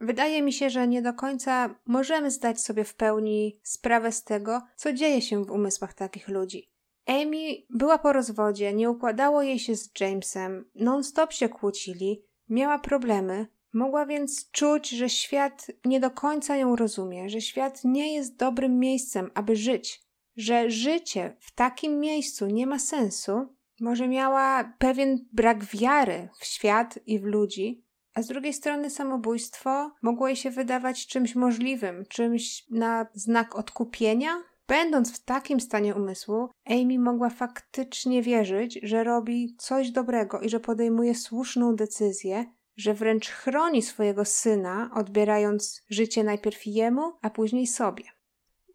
Wydaje 0.00 0.42
mi 0.42 0.52
się, 0.52 0.70
że 0.70 0.88
nie 0.88 1.02
do 1.02 1.12
końca 1.12 1.74
możemy 1.86 2.30
zdać 2.30 2.60
sobie 2.60 2.84
w 2.84 2.94
pełni 2.94 3.60
sprawę 3.62 4.12
z 4.12 4.24
tego, 4.24 4.62
co 4.76 4.92
dzieje 4.92 5.22
się 5.22 5.44
w 5.44 5.50
umysłach 5.50 5.94
takich 5.94 6.28
ludzi. 6.28 6.70
Amy 7.06 7.54
była 7.70 7.98
po 7.98 8.12
rozwodzie, 8.12 8.72
nie 8.72 8.90
układało 8.90 9.42
jej 9.42 9.58
się 9.58 9.76
z 9.76 9.90
Jamesem, 10.00 10.70
non-stop 10.74 11.32
się 11.32 11.48
kłócili, 11.48 12.24
miała 12.48 12.78
problemy, 12.78 13.46
mogła 13.72 14.06
więc 14.06 14.50
czuć, 14.50 14.88
że 14.88 15.08
świat 15.08 15.66
nie 15.84 16.00
do 16.00 16.10
końca 16.10 16.56
ją 16.56 16.76
rozumie, 16.76 17.30
że 17.30 17.40
świat 17.40 17.84
nie 17.84 18.14
jest 18.14 18.36
dobrym 18.36 18.78
miejscem, 18.78 19.30
aby 19.34 19.56
żyć, 19.56 20.02
że 20.36 20.70
życie 20.70 21.36
w 21.40 21.54
takim 21.54 22.00
miejscu 22.00 22.46
nie 22.46 22.66
ma 22.66 22.78
sensu. 22.78 23.54
Może 23.80 24.08
miała 24.08 24.74
pewien 24.78 25.26
brak 25.32 25.64
wiary 25.64 26.28
w 26.40 26.44
świat 26.44 26.98
i 27.06 27.18
w 27.18 27.24
ludzi, 27.24 27.84
a 28.18 28.22
z 28.22 28.26
drugiej 28.26 28.52
strony 28.52 28.90
samobójstwo 28.90 29.90
mogło 30.02 30.26
jej 30.26 30.36
się 30.36 30.50
wydawać 30.50 31.06
czymś 31.06 31.34
możliwym, 31.34 32.04
czymś 32.08 32.64
na 32.70 33.06
znak 33.14 33.56
odkupienia. 33.56 34.42
Będąc 34.68 35.16
w 35.16 35.24
takim 35.24 35.60
stanie 35.60 35.94
umysłu, 35.94 36.48
Amy 36.66 36.98
mogła 36.98 37.30
faktycznie 37.30 38.22
wierzyć, 38.22 38.80
że 38.82 39.04
robi 39.04 39.56
coś 39.58 39.90
dobrego 39.90 40.40
i 40.40 40.48
że 40.48 40.60
podejmuje 40.60 41.14
słuszną 41.14 41.76
decyzję, 41.76 42.44
że 42.76 42.94
wręcz 42.94 43.28
chroni 43.28 43.82
swojego 43.82 44.24
syna, 44.24 44.90
odbierając 44.94 45.82
życie 45.90 46.24
najpierw 46.24 46.66
jemu, 46.66 47.12
a 47.22 47.30
później 47.30 47.66
sobie. 47.66 48.04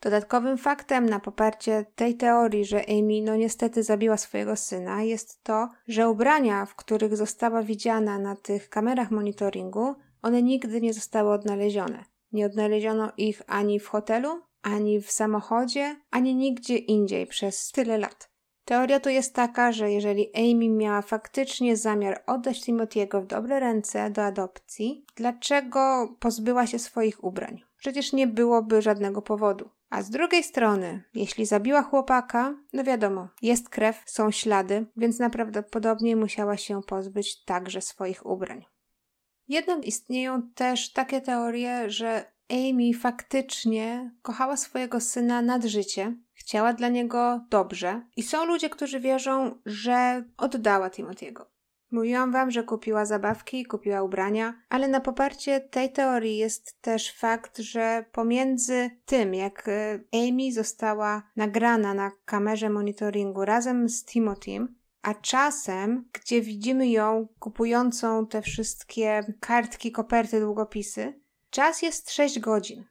Dodatkowym 0.04 0.58
faktem 0.58 1.06
na 1.06 1.20
poparcie 1.20 1.86
tej 1.96 2.16
teorii, 2.16 2.66
że 2.66 2.86
Amy 2.90 3.22
no 3.22 3.36
niestety 3.36 3.84
zabiła 3.84 4.18
swojego 4.18 4.56
syna, 4.56 5.04
jest 5.04 5.44
to, 5.44 5.70
że 5.88 6.10
ubrania, 6.10 6.66
w 6.66 6.76
których 6.76 7.18
została 7.18 7.64
widziana 7.64 8.20
na 8.20 8.36
tych 8.36 8.70
kamerach 8.70 9.12
monitoringu, 9.12 9.96
one 10.22 10.42
nigdy 10.42 10.82
nie 10.82 10.94
zostały 10.94 11.32
odnalezione. 11.32 12.06
Nie 12.32 12.46
odnaleziono 12.46 13.12
ich 13.18 13.42
ani 13.48 13.80
w 13.80 13.88
hotelu, 13.88 14.42
ani 14.62 15.02
w 15.02 15.12
samochodzie, 15.12 15.96
ani 16.12 16.36
nigdzie 16.36 16.78
indziej 16.78 17.28
przez 17.28 17.72
tyle 17.72 17.98
lat. 17.98 18.30
Teoria 18.66 19.00
tu 19.00 19.10
jest 19.10 19.36
taka, 19.36 19.72
że 19.72 19.92
jeżeli 19.92 20.36
Amy 20.36 20.70
miała 20.70 21.02
faktycznie 21.02 21.78
zamiar 21.78 22.24
oddać 22.28 22.62
Timothy'ego 22.62 23.22
w 23.22 23.28
dobre 23.28 23.60
ręce 23.60 24.10
do 24.10 24.24
adopcji, 24.24 25.06
dlaczego 25.16 26.08
pozbyła 26.20 26.68
się 26.68 26.80
swoich 26.80 27.24
ubrań? 27.24 27.64
Przecież 27.78 28.14
nie 28.14 28.28
byłoby 28.28 28.82
żadnego 28.82 29.22
powodu. 29.22 29.70
A 29.94 30.02
z 30.02 30.10
drugiej 30.10 30.44
strony, 30.44 31.04
jeśli 31.14 31.46
zabiła 31.46 31.82
chłopaka, 31.82 32.56
no 32.74 32.84
wiadomo, 32.84 33.28
jest 33.42 33.70
krew, 33.70 34.04
są 34.06 34.32
ślady, 34.32 34.86
więc 34.98 35.20
najprawdopodobniej 35.20 36.16
musiała 36.16 36.58
się 36.58 36.82
pozbyć 36.84 37.44
także 37.46 37.82
swoich 37.82 38.26
ubrań. 38.26 38.66
Jednak 39.48 39.86
istnieją 39.86 40.42
też 40.56 40.94
takie 40.94 41.22
teorie, 41.22 41.90
że 41.90 42.34
Amy 42.50 42.94
faktycznie 42.94 44.12
kochała 44.22 44.58
swojego 44.58 45.00
syna 45.00 45.42
nad 45.42 45.64
życie, 45.64 46.16
chciała 46.34 46.74
dla 46.74 46.90
niego 46.90 47.46
dobrze 47.50 48.02
i 48.16 48.24
są 48.24 48.46
ludzie, 48.46 48.70
którzy 48.70 49.00
wierzą, 49.00 49.62
że 49.66 50.24
oddała 50.38 50.90
Timothy'ego. 50.90 51.53
Mówiłam 51.94 52.32
wam, 52.32 52.52
że 52.52 52.64
kupiła 52.64 53.06
zabawki, 53.06 53.66
kupiła 53.66 54.04
ubrania, 54.04 54.54
ale 54.70 54.88
na 54.88 55.00
poparcie 55.00 55.62
tej 55.62 55.92
teorii 55.92 56.38
jest 56.38 56.82
też 56.82 57.12
fakt, 57.12 57.58
że 57.58 58.06
pomiędzy 58.12 58.90
tym, 59.06 59.34
jak 59.34 59.68
e, 59.68 60.00
Amy 60.14 60.52
została 60.52 61.24
nagrana 61.36 61.94
na 61.94 62.12
kamerze 62.26 62.70
monitoringu 62.70 63.46
razem 63.46 63.90
z 63.90 64.06
Timothym, 64.06 64.76
a 65.02 65.14
czasem, 65.14 66.10
gdzie 66.14 66.42
widzimy 66.42 66.90
ją 66.90 67.28
kupującą 67.40 68.28
te 68.28 68.42
wszystkie 68.42 69.34
kartki, 69.40 69.92
koperty, 69.92 70.40
długopisy, 70.40 71.22
czas 71.50 71.82
jest 71.82 72.12
6 72.12 72.40
godzin. 72.40 72.86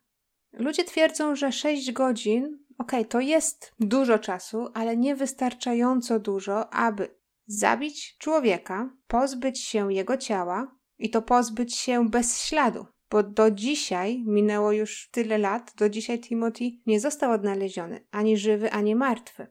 Ludzie 0.52 0.84
twierdzą, 0.84 1.36
że 1.36 1.52
6 1.52 1.92
godzin, 1.92 2.58
okej, 2.78 3.00
okay, 3.00 3.04
to 3.04 3.20
jest 3.20 3.72
dużo 3.80 4.18
czasu, 4.18 4.68
ale 4.74 4.96
niewystarczająco 4.96 6.18
dużo, 6.18 6.74
aby 6.74 7.21
zabić 7.46 8.16
człowieka, 8.18 8.96
pozbyć 9.06 9.60
się 9.60 9.92
jego 9.92 10.16
ciała 10.16 10.76
i 10.98 11.10
to 11.10 11.22
pozbyć 11.22 11.74
się 11.76 12.08
bez 12.08 12.42
śladu. 12.44 12.86
Bo 13.10 13.22
do 13.22 13.50
dzisiaj, 13.50 14.24
minęło 14.26 14.72
już 14.72 15.08
tyle 15.10 15.38
lat, 15.38 15.72
do 15.76 15.88
dzisiaj 15.88 16.20
Timothy 16.20 16.64
nie 16.86 17.00
został 17.00 17.32
odnaleziony, 17.32 18.06
ani 18.10 18.36
żywy, 18.36 18.72
ani 18.72 18.94
martwy. 18.94 19.46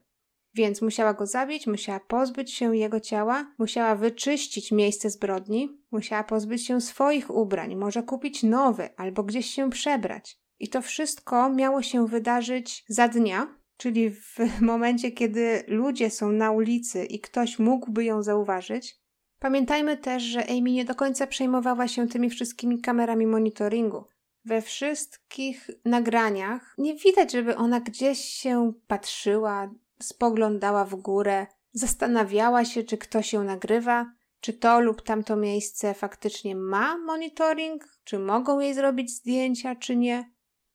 Więc 0.54 0.82
musiała 0.82 1.14
go 1.14 1.26
zabić, 1.26 1.66
musiała 1.66 2.00
pozbyć 2.00 2.52
się 2.52 2.76
jego 2.76 3.00
ciała, 3.00 3.54
musiała 3.58 3.94
wyczyścić 3.94 4.72
miejsce 4.72 5.10
zbrodni, 5.10 5.80
musiała 5.90 6.24
pozbyć 6.24 6.66
się 6.66 6.80
swoich 6.80 7.30
ubrań, 7.30 7.76
może 7.76 8.02
kupić 8.02 8.42
nowe 8.42 8.90
albo 8.96 9.22
gdzieś 9.22 9.46
się 9.46 9.70
przebrać. 9.70 10.38
I 10.58 10.68
to 10.68 10.82
wszystko 10.82 11.50
miało 11.50 11.82
się 11.82 12.06
wydarzyć 12.06 12.84
za 12.88 13.08
dnia, 13.08 13.61
czyli 13.82 14.10
w 14.10 14.38
momencie, 14.60 15.10
kiedy 15.10 15.64
ludzie 15.68 16.10
są 16.10 16.32
na 16.32 16.50
ulicy 16.50 17.04
i 17.04 17.20
ktoś 17.20 17.58
mógłby 17.58 18.04
ją 18.04 18.22
zauważyć. 18.22 18.96
Pamiętajmy 19.38 19.96
też, 19.96 20.22
że 20.22 20.46
Amy 20.50 20.70
nie 20.70 20.84
do 20.84 20.94
końca 20.94 21.26
przejmowała 21.26 21.88
się 21.88 22.08
tymi 22.08 22.30
wszystkimi 22.30 22.80
kamerami 22.80 23.26
monitoringu. 23.26 24.04
We 24.44 24.62
wszystkich 24.62 25.70
nagraniach 25.84 26.74
nie 26.78 26.94
widać, 26.94 27.32
żeby 27.32 27.56
ona 27.56 27.80
gdzieś 27.80 28.18
się 28.18 28.72
patrzyła, 28.86 29.70
spoglądała 30.02 30.84
w 30.84 30.94
górę, 30.94 31.46
zastanawiała 31.72 32.64
się, 32.64 32.82
czy 32.82 32.98
ktoś 32.98 33.32
ją 33.32 33.44
nagrywa, 33.44 34.12
czy 34.40 34.52
to 34.52 34.80
lub 34.80 35.02
tamto 35.02 35.36
miejsce 35.36 35.94
faktycznie 35.94 36.56
ma 36.56 36.98
monitoring, 36.98 37.88
czy 38.04 38.18
mogą 38.18 38.60
jej 38.60 38.74
zrobić 38.74 39.10
zdjęcia, 39.10 39.76
czy 39.76 39.96
nie. 39.96 40.31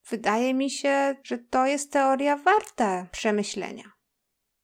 Wydaje 0.09 0.53
mi 0.53 0.69
się, 0.69 1.15
że 1.23 1.37
to 1.37 1.65
jest 1.65 1.91
teoria 1.91 2.37
warta 2.37 3.07
przemyślenia. 3.11 3.83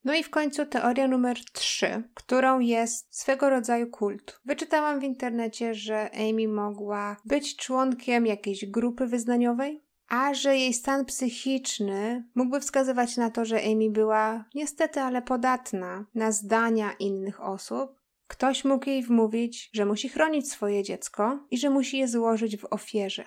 No 0.03 0.13
i 0.13 0.23
w 0.23 0.29
końcu 0.29 0.65
teoria 0.65 1.07
numer 1.07 1.37
3, 1.53 2.03
którą 2.13 2.59
jest 2.59 3.15
swego 3.19 3.49
rodzaju 3.49 3.89
kult. 3.89 4.39
Wyczytałam 4.45 4.99
w 4.99 5.03
internecie, 5.03 5.73
że 5.75 6.09
Amy 6.13 6.47
mogła 6.47 7.17
być 7.25 7.55
członkiem 7.55 8.25
jakiejś 8.25 8.65
grupy 8.65 9.07
wyznaniowej, 9.07 9.83
a 10.07 10.33
że 10.33 10.57
jej 10.57 10.73
stan 10.73 11.05
psychiczny 11.05 12.23
mógłby 12.35 12.59
wskazywać 12.59 13.17
na 13.17 13.31
to, 13.31 13.45
że 13.45 13.63
Amy 13.63 13.89
była 13.89 14.45
niestety, 14.55 15.01
ale 15.01 15.21
podatna 15.21 16.05
na 16.15 16.31
zdania 16.31 16.93
innych 16.99 17.41
osób. 17.41 18.01
Ktoś 18.27 18.65
mógł 18.65 18.89
jej 18.89 19.03
wmówić, 19.03 19.69
że 19.73 19.85
musi 19.85 20.09
chronić 20.09 20.51
swoje 20.51 20.83
dziecko 20.83 21.39
i 21.51 21.57
że 21.57 21.69
musi 21.69 21.97
je 21.97 22.07
złożyć 22.07 22.57
w 22.57 22.65
ofierze. 22.65 23.23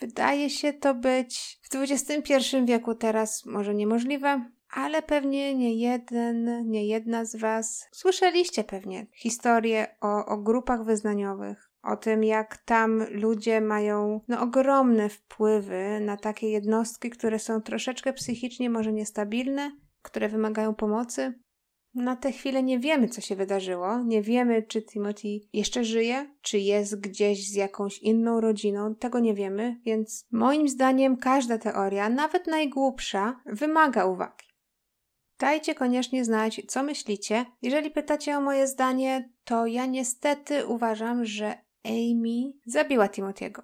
Wydaje 0.00 0.50
się 0.50 0.72
to 0.72 0.94
być 0.94 1.60
w 1.62 1.76
XXI 1.76 2.32
wieku 2.64 2.94
teraz 2.94 3.46
może 3.46 3.74
niemożliwe, 3.74 4.50
ale 4.70 5.02
pewnie 5.02 5.54
nie 5.54 5.74
jeden, 5.74 6.70
nie 6.70 6.86
jedna 6.86 7.24
z 7.24 7.36
Was 7.36 7.88
słyszeliście 7.92 8.64
pewnie 8.64 9.06
historię 9.12 9.96
o, 10.00 10.26
o 10.26 10.36
grupach 10.36 10.84
wyznaniowych, 10.84 11.70
o 11.82 11.96
tym, 11.96 12.24
jak 12.24 12.56
tam 12.56 13.04
ludzie 13.10 13.60
mają 13.60 14.20
no, 14.28 14.40
ogromne 14.40 15.08
wpływy 15.08 16.00
na 16.00 16.16
takie 16.16 16.50
jednostki, 16.50 17.10
które 17.10 17.38
są 17.38 17.62
troszeczkę 17.62 18.12
psychicznie 18.12 18.70
może 18.70 18.92
niestabilne, 18.92 19.72
które 20.02 20.28
wymagają 20.28 20.74
pomocy. 20.74 21.45
Na 21.96 22.16
tę 22.16 22.32
chwilę 22.32 22.62
nie 22.62 22.78
wiemy, 22.78 23.08
co 23.08 23.20
się 23.20 23.36
wydarzyło. 23.36 23.98
Nie 23.98 24.22
wiemy, 24.22 24.62
czy 24.62 24.82
Timothy 24.82 25.40
jeszcze 25.52 25.84
żyje, 25.84 26.30
czy 26.42 26.58
jest 26.58 27.00
gdzieś 27.00 27.50
z 27.50 27.54
jakąś 27.54 27.98
inną 27.98 28.40
rodziną. 28.40 28.94
Tego 28.94 29.18
nie 29.18 29.34
wiemy, 29.34 29.80
więc 29.84 30.26
moim 30.30 30.68
zdaniem 30.68 31.16
każda 31.16 31.58
teoria, 31.58 32.08
nawet 32.08 32.46
najgłupsza, 32.46 33.40
wymaga 33.46 34.04
uwagi. 34.04 34.46
Dajcie 35.38 35.74
koniecznie 35.74 36.24
znać, 36.24 36.62
co 36.68 36.82
myślicie. 36.82 37.44
Jeżeli 37.62 37.90
pytacie 37.90 38.36
o 38.36 38.40
moje 38.40 38.66
zdanie, 38.66 39.30
to 39.44 39.66
ja 39.66 39.86
niestety 39.86 40.66
uważam, 40.66 41.24
że 41.24 41.54
Amy 41.84 42.52
zabiła 42.66 43.06
Timothy'ego. 43.06 43.62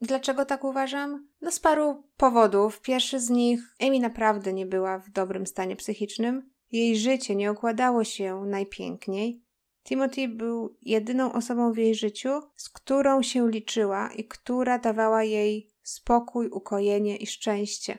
Dlaczego 0.00 0.44
tak 0.44 0.64
uważam? 0.64 1.28
No 1.40 1.50
z 1.52 1.60
paru 1.60 2.02
powodów. 2.16 2.80
Pierwszy 2.80 3.20
z 3.20 3.30
nich, 3.30 3.60
Amy 3.80 4.00
naprawdę 4.00 4.52
nie 4.52 4.66
była 4.66 4.98
w 4.98 5.10
dobrym 5.10 5.46
stanie 5.46 5.76
psychicznym. 5.76 6.51
Jej 6.72 6.96
życie 6.96 7.36
nie 7.36 7.52
układało 7.52 8.04
się 8.04 8.44
najpiękniej. 8.46 9.42
Timothy 9.84 10.28
był 10.28 10.76
jedyną 10.82 11.32
osobą 11.32 11.72
w 11.72 11.76
jej 11.76 11.94
życiu, 11.94 12.40
z 12.56 12.68
którą 12.68 13.22
się 13.22 13.50
liczyła 13.50 14.10
i 14.12 14.24
która 14.24 14.78
dawała 14.78 15.24
jej 15.24 15.70
spokój, 15.82 16.48
ukojenie 16.48 17.16
i 17.16 17.26
szczęście. 17.26 17.98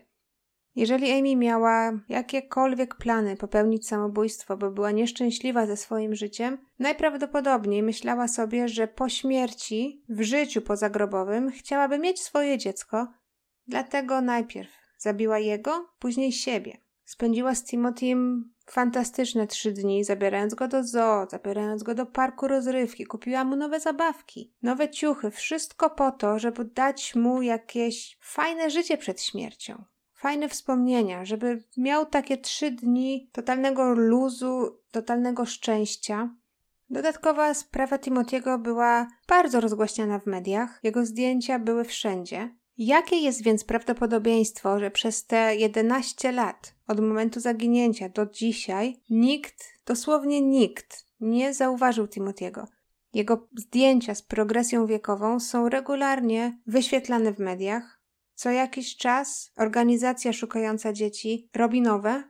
Jeżeli 0.75 1.11
Amy 1.11 1.35
miała 1.35 1.99
jakiekolwiek 2.09 2.95
plany 2.95 3.37
popełnić 3.37 3.87
samobójstwo, 3.87 4.57
bo 4.57 4.71
była 4.71 4.91
nieszczęśliwa 4.91 5.65
ze 5.65 5.77
swoim 5.77 6.15
życiem, 6.15 6.57
najprawdopodobniej 6.79 7.83
myślała 7.83 8.27
sobie, 8.27 8.67
że 8.67 8.87
po 8.87 9.09
śmierci, 9.09 10.03
w 10.09 10.21
życiu 10.21 10.61
pozagrobowym, 10.61 11.51
chciałaby 11.51 11.99
mieć 11.99 12.21
swoje 12.21 12.57
dziecko, 12.57 13.07
dlatego 13.67 14.21
najpierw 14.21 14.71
zabiła 14.97 15.39
jego, 15.39 15.89
później 15.99 16.31
siebie 16.31 16.83
Spędziła 17.05 17.55
z 17.55 17.63
Timothym 17.63 18.52
fantastyczne 18.65 19.47
trzy 19.47 19.71
dni, 19.71 20.03
zabierając 20.03 20.55
go 20.55 20.67
do 20.67 20.83
zoo, 20.83 21.27
zabierając 21.29 21.83
go 21.83 21.95
do 21.95 22.05
parku 22.05 22.47
rozrywki, 22.47 23.05
kupiła 23.05 23.43
mu 23.43 23.55
nowe 23.55 23.79
zabawki, 23.79 24.53
nowe 24.61 24.89
ciuchy, 24.89 25.31
wszystko 25.31 25.89
po 25.89 26.11
to, 26.11 26.39
żeby 26.39 26.65
dać 26.65 27.15
mu 27.15 27.41
jakieś 27.41 28.17
fajne 28.21 28.69
życie 28.69 28.97
przed 28.97 29.21
śmiercią. 29.21 29.83
Fajne 30.13 30.49
wspomnienia, 30.49 31.25
żeby 31.25 31.63
miał 31.77 32.05
takie 32.05 32.37
trzy 32.37 32.71
dni 32.71 33.29
totalnego 33.31 33.93
luzu, 33.93 34.79
totalnego 34.91 35.45
szczęścia. 35.45 36.35
Dodatkowa 36.89 37.53
sprawa 37.53 37.97
Timothy'ego 37.97 38.59
była 38.59 39.07
bardzo 39.27 39.61
rozgłaśniana 39.61 40.19
w 40.19 40.25
mediach, 40.25 40.79
jego 40.83 41.05
zdjęcia 41.05 41.59
były 41.59 41.83
wszędzie. 41.83 42.55
Jakie 42.77 43.15
jest 43.15 43.43
więc 43.43 43.63
prawdopodobieństwo, 43.63 44.79
że 44.79 44.91
przez 44.91 45.25
te 45.25 45.55
11 45.55 46.31
lat 46.31 46.75
od 46.87 46.99
momentu 46.99 47.39
zaginięcia 47.39 48.09
do 48.09 48.25
dzisiaj 48.25 48.99
nikt, 49.09 49.65
dosłownie 49.85 50.41
nikt, 50.41 51.05
nie 51.19 51.53
zauważył 51.53 52.05
Timothy'ego? 52.05 52.65
Jego 53.13 53.47
zdjęcia 53.57 54.15
z 54.15 54.21
progresją 54.21 54.85
wiekową 54.85 55.39
są 55.39 55.69
regularnie 55.69 56.59
wyświetlane 56.67 57.33
w 57.33 57.39
mediach. 57.39 57.99
Co 58.35 58.51
jakiś 58.51 58.97
czas 58.97 59.51
organizacja 59.57 60.33
szukająca 60.33 60.93
dzieci 60.93 61.49
robi 61.55 61.81
nowe. 61.81 62.23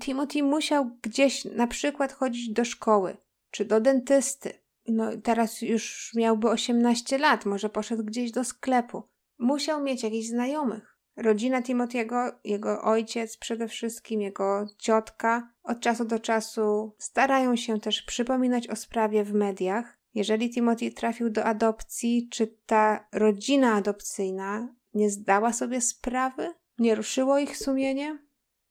Timothy 0.00 0.42
musiał 0.42 0.90
gdzieś 1.02 1.44
na 1.44 1.66
przykład 1.66 2.12
chodzić 2.12 2.50
do 2.50 2.64
szkoły 2.64 3.16
czy 3.50 3.64
do 3.64 3.80
dentysty. 3.80 4.52
No 4.88 5.16
teraz 5.22 5.62
już 5.62 6.12
miałby 6.14 6.48
18 6.48 7.18
lat, 7.18 7.46
może 7.46 7.68
poszedł 7.68 8.04
gdzieś 8.04 8.30
do 8.30 8.44
sklepu. 8.44 9.02
Musiał 9.38 9.82
mieć 9.82 10.02
jakichś 10.02 10.28
znajomych. 10.28 10.98
Rodzina 11.16 11.62
Timotiego, 11.62 12.40
jego 12.44 12.82
ojciec 12.82 13.36
przede 13.36 13.68
wszystkim, 13.68 14.20
jego 14.20 14.66
ciotka 14.78 15.52
od 15.62 15.80
czasu 15.80 16.04
do 16.04 16.18
czasu 16.18 16.94
starają 16.98 17.56
się 17.56 17.80
też 17.80 18.02
przypominać 18.02 18.68
o 18.68 18.76
sprawie 18.76 19.24
w 19.24 19.34
mediach. 19.34 19.98
Jeżeli 20.14 20.50
Timothy 20.50 20.90
trafił 20.90 21.30
do 21.30 21.44
adopcji, 21.44 22.28
czy 22.32 22.46
ta 22.66 23.08
rodzina 23.12 23.74
adopcyjna 23.74 24.74
nie 24.94 25.10
zdała 25.10 25.52
sobie 25.52 25.80
sprawy? 25.80 26.54
Nie 26.78 26.94
ruszyło 26.94 27.38
ich 27.38 27.56
sumienie? 27.56 28.18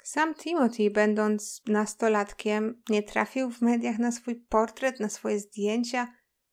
Sam 0.04 0.36
Timothy, 0.36 0.92
będąc 0.92 1.62
nastolatkiem, 1.68 2.82
nie 2.90 3.04
trafił 3.04 3.52
w 3.52 3.62
mediach 3.62 4.00
na 4.00 4.12
swój 4.12 4.36
portret, 4.36 5.00
na 5.00 5.10
swoje 5.10 5.40
zdjęcia, 5.40 6.08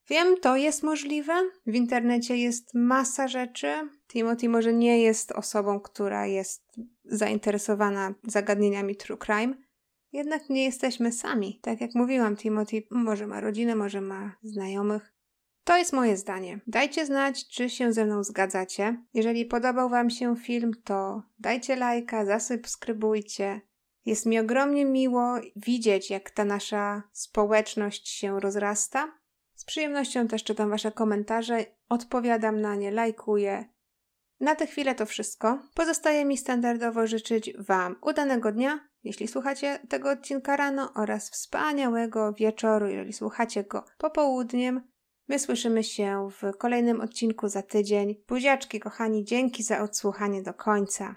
Wiem, 0.09 0.37
to 0.40 0.57
jest 0.57 0.83
możliwe. 0.83 1.33
W 1.67 1.75
internecie 1.75 2.37
jest 2.37 2.75
masa 2.75 3.29
rzeczy. 3.29 3.88
Timothy 4.09 4.49
może 4.49 4.73
nie 4.73 5.03
jest 5.03 5.33
osobą, 5.33 5.81
która 5.81 6.27
jest 6.27 6.81
zainteresowana 7.05 8.14
zagadnieniami 8.23 8.97
true 8.97 9.19
crime. 9.19 9.55
Jednak 10.12 10.51
nie 10.51 10.64
jesteśmy 10.64 11.12
sami. 11.12 11.59
Tak 11.62 11.81
jak 11.81 11.95
mówiłam, 11.95 12.37
Timothy 12.37 12.83
może 12.90 13.27
ma 13.27 13.40
rodzinę, 13.40 13.75
może 13.75 14.01
ma 14.01 14.37
znajomych. 14.43 15.14
To 15.64 15.77
jest 15.77 15.93
moje 15.93 16.17
zdanie. 16.17 16.61
Dajcie 16.67 17.07
znać, 17.07 17.49
czy 17.49 17.71
się 17.71 17.93
ze 17.93 18.05
mną 18.05 18.25
zgadzacie. 18.25 19.05
Jeżeli 19.14 19.47
podobał 19.47 19.88
Wam 19.88 20.11
się 20.11 20.37
film, 20.37 20.73
to 20.85 21.23
dajcie 21.38 21.77
lajka, 21.77 22.25
zasubskrybujcie. 22.25 23.61
Jest 24.05 24.27
mi 24.27 24.38
ogromnie 24.38 24.85
miło 24.85 25.35
widzieć, 25.57 26.11
jak 26.11 26.31
ta 26.31 26.45
nasza 26.45 27.03
społeczność 27.12 28.09
się 28.09 28.40
rozrasta. 28.40 29.12
Z 29.55 29.64
przyjemnością 29.64 30.29
też 30.29 30.45
czytam 30.45 30.71
Wasze 30.71 30.93
komentarze, 30.93 31.64
odpowiadam 31.88 32.61
na 32.61 32.75
nie, 32.75 32.90
lajkuję. 32.90 33.64
Na 34.40 34.55
tę 34.55 34.67
chwilę 34.67 34.95
to 34.95 35.07
wszystko. 35.07 35.59
Pozostaje 35.75 36.25
mi 36.25 36.37
standardowo 36.37 37.07
życzyć 37.07 37.53
Wam 37.59 37.97
udanego 38.03 38.53
dnia, 38.53 38.88
jeśli 39.05 39.29
słuchacie 39.29 39.79
tego 39.88 40.11
odcinka 40.11 40.57
rano, 40.57 40.93
oraz 40.95 41.31
wspaniałego 41.31 42.33
wieczoru, 42.33 42.87
jeżeli 42.87 43.12
słuchacie 43.12 43.64
go 43.64 43.85
popołudniem. 43.99 44.83
My 45.29 45.38
słyszymy 45.38 45.85
się 45.85 46.29
w 46.31 46.57
kolejnym 46.57 47.01
odcinku 47.01 47.49
za 47.49 47.62
tydzień. 47.62 48.14
Buziaczki, 48.29 48.81
kochani, 48.81 49.25
dzięki 49.25 49.62
za 49.62 49.81
odsłuchanie 49.81 50.43
do 50.43 50.55
końca. 50.55 51.17